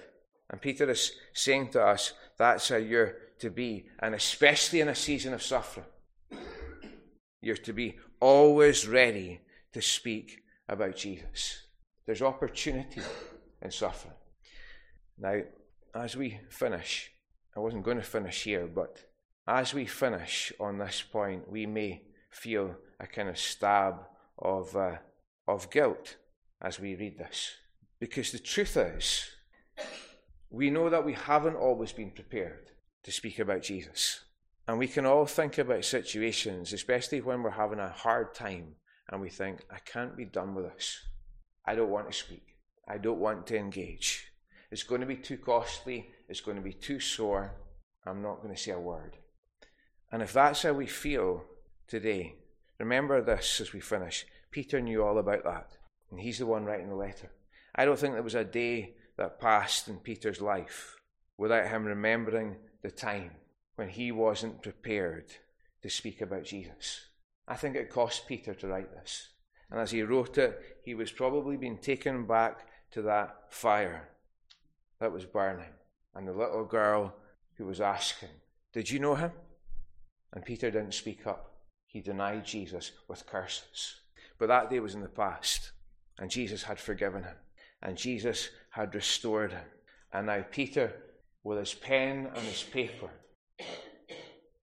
And 0.51 0.61
Peter 0.61 0.91
is 0.91 1.13
saying 1.33 1.71
to 1.71 1.83
us, 1.83 2.13
that's 2.39 2.69
how 2.69 2.77
you're 2.77 3.17
to 3.39 3.51
be, 3.51 3.87
and 3.99 4.15
especially 4.15 4.81
in 4.81 4.89
a 4.89 4.95
season 4.95 5.33
of 5.35 5.43
suffering. 5.43 5.87
You're 7.41 7.57
to 7.57 7.73
be 7.73 7.97
always 8.21 8.87
ready 8.87 9.41
to 9.73 9.83
speak 9.83 10.43
about 10.69 10.97
Jesus. 10.97 11.67
There's 12.07 12.23
opportunity 12.23 13.01
in 13.61 13.71
suffering. 13.71 14.15
Now, 15.19 15.41
as 15.95 16.17
we 16.17 16.41
finish, 16.51 17.11
I 17.57 17.61
wasn't 17.61 17.85
going 17.85 17.97
to 17.97 18.03
finish 18.03 18.45
here, 18.45 18.67
but 18.67 18.99
as 19.47 19.75
we 19.75 19.87
finish 19.87 20.53
on 20.61 20.79
this 20.79 21.03
point, 21.03 21.51
we 21.51 21.67
may 21.67 22.03
feel 22.31 22.77
a 23.01 23.07
kind 23.07 23.29
of 23.29 23.39
stab 23.39 23.97
of, 24.39 24.77
uh, 24.77 24.97
of 25.49 25.71
guilt 25.71 26.17
as 26.61 26.79
we 26.79 26.95
read 26.95 27.19
this. 27.19 27.57
Because 28.03 28.33
the 28.33 28.41
truth 28.41 28.77
is, 28.77 29.29
we 30.51 30.71
know 30.71 30.91
that 30.91 31.07
we 31.07 31.13
haven't 31.13 31.55
always 31.55 31.93
been 31.93 32.11
prepared 32.11 32.73
to 33.05 33.13
speak 33.13 33.39
about 33.39 33.63
Jesus. 33.63 34.25
And 34.67 34.77
we 34.77 34.89
can 34.89 35.07
all 35.07 35.25
think 35.25 35.57
about 35.57 35.85
situations, 35.85 36.73
especially 36.73 37.21
when 37.21 37.45
we're 37.45 37.51
having 37.51 37.79
a 37.79 37.91
hard 37.91 38.35
time, 38.35 38.75
and 39.09 39.21
we 39.21 39.29
think, 39.29 39.61
I 39.71 39.79
can't 39.79 40.17
be 40.17 40.25
done 40.25 40.57
with 40.57 40.65
this. 40.65 40.99
I 41.65 41.77
don't 41.77 41.91
want 41.91 42.11
to 42.11 42.19
speak. 42.19 42.57
I 42.89 42.99
don't 42.99 43.21
want 43.21 43.47
to 43.47 43.57
engage. 43.57 44.33
It's 44.73 44.83
going 44.83 45.03
to 45.03 45.07
be 45.07 45.15
too 45.15 45.37
costly. 45.37 46.11
It's 46.29 46.41
going 46.41 46.57
to 46.57 46.63
be 46.65 46.73
too 46.73 46.99
sore. 46.99 47.55
I'm 48.05 48.21
not 48.21 48.43
going 48.43 48.53
to 48.53 48.61
say 48.61 48.73
a 48.73 48.81
word. 48.81 49.17
And 50.11 50.23
if 50.23 50.33
that's 50.33 50.65
how 50.65 50.73
we 50.73 50.89
feel 50.89 51.45
today, 51.87 52.35
remember 52.81 53.23
this 53.23 53.61
as 53.61 53.73
we 53.73 53.79
finish. 53.79 54.27
Peter 54.51 54.81
knew 54.81 55.05
all 55.05 55.19
about 55.19 55.45
that, 55.45 55.77
and 56.11 56.19
he's 56.19 56.39
the 56.41 56.47
one 56.47 56.65
writing 56.65 56.89
the 56.89 56.97
letter. 56.97 57.31
I 57.75 57.85
don't 57.85 57.99
think 57.99 58.15
there 58.15 58.23
was 58.23 58.35
a 58.35 58.45
day 58.45 58.95
that 59.17 59.41
passed 59.41 59.89
in 59.89 59.97
Peter's 59.99 60.41
life 60.41 60.97
without 61.39 61.69
him 61.69 61.85
remembering 61.85 62.57
the 62.83 62.91
time 62.91 63.33
when 63.77 63.89
he 63.89 64.13
wasn't 64.13 64.63
prepared 64.63 65.33
to 65.83 65.91
speak 65.91 66.21
about 66.21 66.45
Jesus. 66.45 67.07
I 67.49 67.57
think 67.57 67.77
it 67.77 67.91
cost 67.91 68.27
Peter 68.29 68.55
to 68.55 68.69
write 68.69 68.93
this. 68.93 69.29
And 69.71 69.81
as 69.81 69.91
he 69.91 70.03
wrote 70.03 70.39
it, 70.39 70.79
he 70.85 70.95
was 70.95 71.11
probably 71.11 71.57
being 71.57 71.79
taken 71.79 72.27
back 72.27 72.67
to 72.93 73.03
that 73.03 73.35
fire 73.49 74.09
that 75.01 75.13
was 75.13 75.25
burning 75.25 75.73
and 76.15 76.29
the 76.29 76.33
little 76.33 76.65
girl 76.65 77.15
who 77.55 77.65
was 77.65 77.81
asking, 77.81 78.29
Did 78.73 78.91
you 78.91 78.99
know 78.99 79.15
him? 79.15 79.33
And 80.33 80.45
Peter 80.45 80.71
didn't 80.71 80.95
speak 80.95 81.27
up. 81.27 81.55
He 81.87 82.01
denied 82.01 82.45
Jesus 82.45 82.93
with 83.09 83.27
curses. 83.27 83.97
But 84.39 84.49
that 84.49 84.71
day 84.71 84.81
was 84.81 84.95
in 84.95 85.03
the 85.03 85.09
past, 85.09 85.73
and 86.19 86.31
Jesus 86.31 86.63
had 86.65 86.79
forgiven 86.79 87.23
him, 87.23 87.37
and 87.83 87.97
Jesus 87.97 88.51
had 88.71 88.95
restored 88.95 89.53
him. 89.53 89.65
And 90.13 90.27
now 90.27 90.45
Peter 90.51 90.93
with 91.45 91.59
his 91.59 91.75
pen 91.75 92.31
and 92.35 92.45
his 92.45 92.63
paper, 92.63 93.11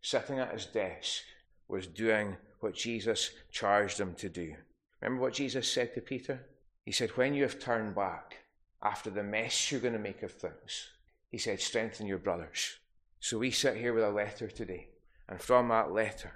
sitting 0.02 0.40
at 0.40 0.54
his 0.54 0.66
desk, 0.66 1.24
was 1.68 1.88
doing 1.88 2.38
what 2.62 2.76
Jesus 2.76 3.32
charged 3.52 4.00
him 4.00 4.16
to 4.16 4.30
do. 4.30 4.56
Remember 5.02 5.22
what 5.22 5.34
Jesus 5.34 5.72
said 5.72 5.94
to 5.94 6.02
Peter? 6.02 6.46
He 6.86 6.92
said, 6.92 7.12
When 7.12 7.34
you 7.34 7.44
have 7.44 7.60
turned 7.60 7.96
back 7.96 8.38
after 8.82 9.10
the 9.10 9.24
mess 9.24 9.72
you're 9.72 9.82
going 9.82 9.94
to 9.94 10.00
make 10.00 10.24
of 10.24 10.32
things, 10.32 10.90
he 11.30 11.38
said, 11.38 11.60
Strengthen 11.60 12.08
your 12.08 12.18
brothers. 12.18 12.78
So 13.20 13.38
we 13.38 13.52
sit 13.52 13.76
here 13.76 13.94
with 13.94 14.04
a 14.04 14.10
letter 14.10 14.48
today, 14.48 14.88
and 15.28 15.42
from 15.42 15.68
that 15.70 15.92
letter, 15.92 16.32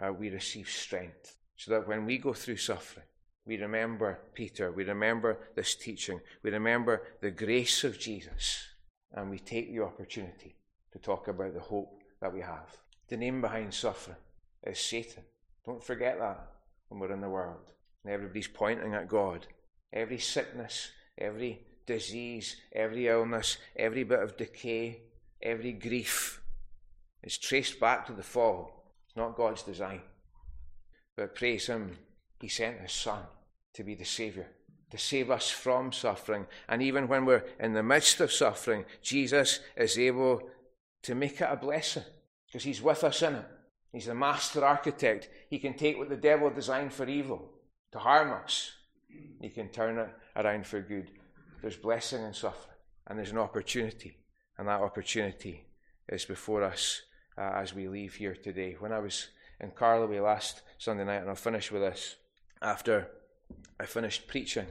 uh, 0.00 0.12
we 0.12 0.30
receive 0.30 0.68
strength 0.68 1.36
so 1.56 1.72
that 1.72 1.88
when 1.88 2.06
we 2.06 2.18
go 2.18 2.32
through 2.32 2.56
suffering, 2.56 3.04
we 3.48 3.56
remember 3.56 4.18
Peter, 4.34 4.70
we 4.70 4.84
remember 4.84 5.38
this 5.56 5.74
teaching, 5.74 6.20
we 6.42 6.50
remember 6.50 7.02
the 7.22 7.30
grace 7.30 7.82
of 7.82 7.98
Jesus, 7.98 8.62
and 9.14 9.30
we 9.30 9.38
take 9.38 9.72
the 9.72 9.82
opportunity 9.82 10.54
to 10.92 10.98
talk 10.98 11.28
about 11.28 11.54
the 11.54 11.60
hope 11.60 12.02
that 12.20 12.32
we 12.32 12.42
have. 12.42 12.76
The 13.08 13.16
name 13.16 13.40
behind 13.40 13.72
suffering 13.72 14.18
is 14.64 14.78
Satan. 14.78 15.22
Don't 15.64 15.82
forget 15.82 16.18
that 16.18 16.46
when 16.88 17.00
we're 17.00 17.12
in 17.12 17.22
the 17.22 17.28
world 17.30 17.72
and 18.04 18.12
everybody's 18.12 18.48
pointing 18.48 18.92
at 18.92 19.08
God. 19.08 19.46
Every 19.94 20.18
sickness, 20.18 20.90
every 21.16 21.62
disease, 21.86 22.56
every 22.74 23.08
illness, 23.08 23.56
every 23.76 24.04
bit 24.04 24.20
of 24.20 24.36
decay, 24.36 25.00
every 25.40 25.72
grief 25.72 26.42
is 27.22 27.38
traced 27.38 27.80
back 27.80 28.06
to 28.06 28.12
the 28.12 28.22
fall. 28.22 28.92
It's 29.06 29.16
not 29.16 29.36
God's 29.36 29.62
design. 29.62 30.02
But 31.16 31.34
praise 31.34 31.66
Him, 31.66 31.96
He 32.40 32.48
sent 32.48 32.80
His 32.80 32.92
Son 32.92 33.22
to 33.78 33.84
be 33.84 33.94
the 33.94 34.04
Saviour 34.04 34.46
to 34.90 34.98
save 34.98 35.30
us 35.30 35.48
from 35.48 35.92
suffering. 35.92 36.46
And 36.68 36.82
even 36.82 37.06
when 37.06 37.24
we're 37.24 37.44
in 37.60 37.74
the 37.74 37.82
midst 37.82 38.20
of 38.20 38.32
suffering, 38.32 38.84
Jesus 39.02 39.60
is 39.76 39.96
able 39.96 40.42
to 41.02 41.14
make 41.14 41.40
it 41.40 41.48
a 41.48 41.54
blessing 41.54 42.02
because 42.46 42.64
He's 42.64 42.82
with 42.82 43.04
us 43.04 43.22
in 43.22 43.36
it. 43.36 43.44
He's 43.92 44.06
the 44.06 44.16
master 44.16 44.64
architect. 44.64 45.28
He 45.48 45.60
can 45.60 45.74
take 45.74 45.96
what 45.96 46.08
the 46.08 46.16
devil 46.16 46.50
designed 46.50 46.92
for 46.92 47.08
evil 47.08 47.52
to 47.92 48.00
harm 48.00 48.32
us, 48.32 48.72
He 49.40 49.48
can 49.48 49.68
turn 49.68 49.96
it 49.96 50.08
around 50.34 50.66
for 50.66 50.80
good. 50.80 51.12
There's 51.62 51.76
blessing 51.76 52.24
in 52.24 52.34
suffering, 52.34 52.76
and 53.06 53.16
there's 53.16 53.30
an 53.30 53.38
opportunity, 53.38 54.18
and 54.58 54.66
that 54.66 54.80
opportunity 54.80 55.66
is 56.08 56.24
before 56.24 56.64
us 56.64 57.02
uh, 57.38 57.52
as 57.54 57.74
we 57.74 57.86
leave 57.86 58.16
here 58.16 58.34
today. 58.34 58.74
When 58.76 58.92
I 58.92 58.98
was 58.98 59.28
in 59.60 59.70
Carloway 59.70 60.20
last 60.20 60.62
Sunday 60.78 61.04
night, 61.04 61.20
and 61.20 61.28
I'll 61.28 61.36
finish 61.36 61.70
with 61.70 61.82
this, 61.82 62.16
after 62.60 63.08
I 63.80 63.86
finished 63.86 64.26
preaching 64.26 64.66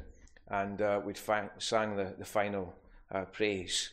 and 0.49 0.81
uh, 0.81 1.01
we'd 1.03 1.17
sang 1.17 1.95
the, 1.95 2.13
the 2.17 2.25
final 2.25 2.73
uh, 3.11 3.25
praise, 3.25 3.91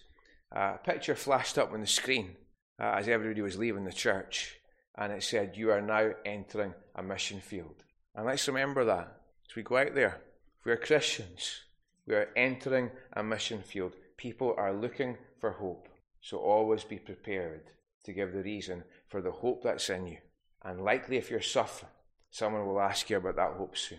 uh, 0.54 0.74
a 0.76 0.78
picture 0.78 1.14
flashed 1.14 1.58
up 1.58 1.72
on 1.72 1.80
the 1.80 1.86
screen 1.86 2.36
uh, 2.80 2.94
as 2.98 3.08
everybody 3.08 3.40
was 3.40 3.58
leaving 3.58 3.84
the 3.84 3.92
church, 3.92 4.58
and 4.96 5.12
it 5.12 5.22
said, 5.22 5.56
You 5.56 5.70
are 5.70 5.80
now 5.80 6.10
entering 6.24 6.74
a 6.94 7.02
mission 7.02 7.40
field. 7.40 7.84
And 8.14 8.26
let's 8.26 8.46
remember 8.46 8.84
that 8.84 9.20
as 9.48 9.56
we 9.56 9.62
go 9.62 9.78
out 9.78 9.94
there. 9.94 10.20
We 10.64 10.72
are 10.72 10.76
Christians, 10.76 11.62
we 12.06 12.14
are 12.14 12.30
entering 12.36 12.90
a 13.12 13.22
mission 13.22 13.62
field. 13.62 13.94
People 14.16 14.54
are 14.56 14.72
looking 14.72 15.18
for 15.40 15.50
hope. 15.50 15.88
So 16.20 16.38
always 16.38 16.84
be 16.84 16.98
prepared 16.98 17.64
to 18.04 18.12
give 18.12 18.32
the 18.32 18.42
reason 18.42 18.84
for 19.08 19.20
the 19.20 19.30
hope 19.30 19.62
that's 19.62 19.90
in 19.90 20.06
you. 20.06 20.18
And 20.62 20.82
likely, 20.82 21.18
if 21.18 21.30
you're 21.30 21.42
suffering, 21.42 21.90
someone 22.30 22.66
will 22.66 22.80
ask 22.80 23.10
you 23.10 23.18
about 23.18 23.36
that 23.36 23.54
hope 23.58 23.76
soon. 23.76 23.98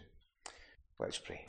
Let's 0.97 1.17
pray. 1.17 1.45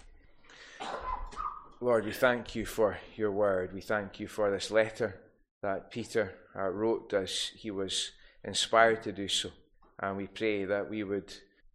Lord, 1.80 2.04
we 2.04 2.12
thank 2.12 2.56
you 2.56 2.66
for 2.66 2.98
your 3.14 3.30
word. 3.30 3.72
We 3.72 3.80
thank 3.80 4.18
you 4.18 4.26
for 4.26 4.50
this 4.50 4.72
letter 4.72 5.20
that 5.62 5.90
Peter 5.90 6.34
uh, 6.56 6.68
wrote 6.68 7.12
as 7.12 7.52
he 7.54 7.70
was 7.70 8.10
inspired 8.42 9.04
to 9.04 9.12
do 9.12 9.28
so. 9.28 9.50
And 10.00 10.16
we 10.16 10.26
pray 10.26 10.64
that 10.64 10.90
we 10.90 11.04
would 11.04 11.32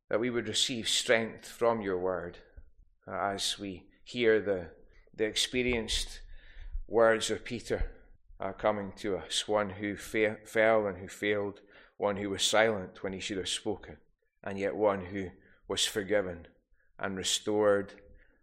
that 0.09 0.19
we 0.19 0.29
would 0.29 0.49
receive 0.49 0.89
strength 0.89 1.47
from 1.47 1.81
your 1.81 1.97
word 1.97 2.39
uh, 3.07 3.15
as 3.15 3.57
we 3.57 3.85
hear 4.03 4.41
the 4.41 4.67
the 5.15 5.23
experienced 5.23 6.19
words 6.87 7.31
of 7.31 7.45
Peter 7.45 7.85
uh, 8.41 8.51
coming 8.51 8.91
to 8.97 9.15
us, 9.15 9.47
one 9.47 9.69
who 9.69 9.95
fa- 9.95 10.37
fell 10.43 10.87
and 10.87 10.97
who 10.97 11.07
failed, 11.07 11.61
one 11.97 12.17
who 12.17 12.29
was 12.29 12.43
silent 12.43 13.01
when 13.01 13.13
he 13.13 13.19
should 13.19 13.37
have 13.37 13.47
spoken, 13.47 13.95
and 14.43 14.59
yet 14.59 14.75
one 14.75 15.05
who 15.05 15.29
was 15.69 15.85
forgiven 15.85 16.47
and 17.01 17.17
restored 17.17 17.93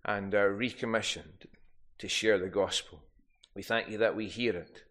and 0.04 0.34
uh, 0.34 0.38
recommissioned 0.38 1.46
to 1.98 2.08
share 2.08 2.38
the 2.38 2.48
gospel. 2.48 3.00
We 3.54 3.62
thank 3.62 3.88
you 3.88 3.98
that 3.98 4.16
we 4.16 4.26
hear 4.26 4.56
it, 4.56 4.82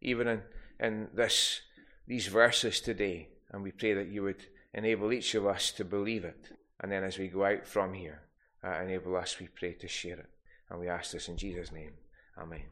even 0.00 0.26
in, 0.28 0.42
in 0.80 1.08
this, 1.14 1.60
these 2.06 2.28
verses 2.28 2.80
today, 2.80 3.28
and 3.52 3.62
we 3.62 3.72
pray 3.72 3.94
that 3.94 4.08
you 4.08 4.22
would 4.22 4.44
enable 4.74 5.12
each 5.12 5.34
of 5.34 5.46
us 5.46 5.72
to 5.72 5.84
believe 5.84 6.24
it. 6.24 6.50
And 6.80 6.90
then 6.90 7.04
as 7.04 7.18
we 7.18 7.28
go 7.28 7.44
out 7.44 7.66
from 7.66 7.94
here, 7.94 8.22
uh, 8.64 8.80
enable 8.82 9.16
us, 9.16 9.38
we 9.38 9.48
pray, 9.48 9.74
to 9.74 9.88
share 9.88 10.18
it. 10.18 10.30
And 10.70 10.80
we 10.80 10.88
ask 10.88 11.12
this 11.12 11.28
in 11.28 11.36
Jesus' 11.36 11.72
name. 11.72 11.92
Amen. 12.38 12.64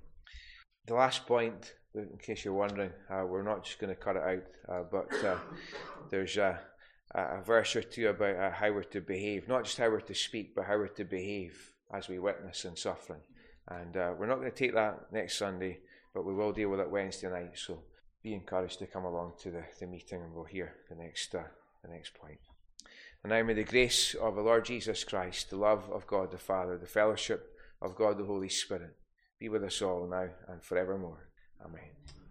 The 0.86 0.94
last 0.94 1.26
point, 1.26 1.72
in 1.94 2.18
case 2.18 2.44
you're 2.44 2.52
wondering, 2.54 2.90
uh, 3.08 3.24
we're 3.26 3.42
not 3.42 3.64
just 3.64 3.78
going 3.78 3.94
to 3.94 4.00
cut 4.00 4.16
it 4.16 4.22
out, 4.22 4.44
uh, 4.68 4.82
but 4.90 5.24
uh, 5.24 5.38
there's 6.10 6.36
a, 6.36 6.60
a, 7.14 7.42
verse 7.42 7.76
or 7.76 7.82
two 7.82 8.08
about 8.08 8.36
uh, 8.36 8.50
how 8.50 8.72
we're 8.72 8.82
to 8.82 9.00
behave, 9.00 9.48
not 9.48 9.64
just 9.64 9.78
how 9.78 9.88
we're 9.88 10.00
to 10.00 10.14
speak, 10.14 10.54
but 10.54 10.64
how 10.64 10.76
we're 10.76 10.88
to 10.88 11.04
behave 11.04 11.72
as 11.92 12.08
we 12.08 12.18
witness 12.18 12.64
in 12.64 12.76
suffering. 12.76 13.20
And 13.68 13.96
uh, 13.96 14.14
we're 14.18 14.26
not 14.26 14.40
going 14.40 14.50
to 14.50 14.56
take 14.56 14.74
that 14.74 15.12
next 15.12 15.38
Sunday, 15.38 15.80
but 16.14 16.24
we 16.24 16.34
will 16.34 16.52
deal 16.52 16.70
with 16.70 16.80
it 16.80 16.90
Wednesday 16.90 17.30
night. 17.30 17.52
So 17.54 17.82
be 18.22 18.34
encouraged 18.34 18.78
to 18.80 18.86
come 18.86 19.04
along 19.04 19.34
to 19.42 19.50
the, 19.50 19.64
the 19.78 19.86
meeting 19.86 20.22
and 20.22 20.34
we'll 20.34 20.44
hear 20.44 20.74
the 20.88 20.96
next, 20.96 21.34
uh, 21.34 21.42
the 21.82 21.90
next 21.90 22.14
point. 22.14 22.38
And 23.22 23.30
now 23.32 23.42
may 23.42 23.54
the 23.54 23.64
grace 23.64 24.14
of 24.14 24.34
the 24.34 24.42
Lord 24.42 24.66
Jesus 24.66 25.02
Christ, 25.04 25.50
the 25.50 25.56
love 25.56 25.90
of 25.90 26.06
God 26.06 26.30
the 26.30 26.38
Father, 26.38 26.76
the 26.76 26.86
fellowship 26.86 27.52
of 27.80 27.96
God 27.96 28.18
the 28.18 28.24
Holy 28.24 28.48
Spirit 28.48 28.96
be 29.38 29.48
with 29.48 29.64
us 29.64 29.82
all 29.82 30.06
now 30.06 30.28
and 30.48 30.62
forevermore. 30.62 31.28
Amen. 31.64 32.23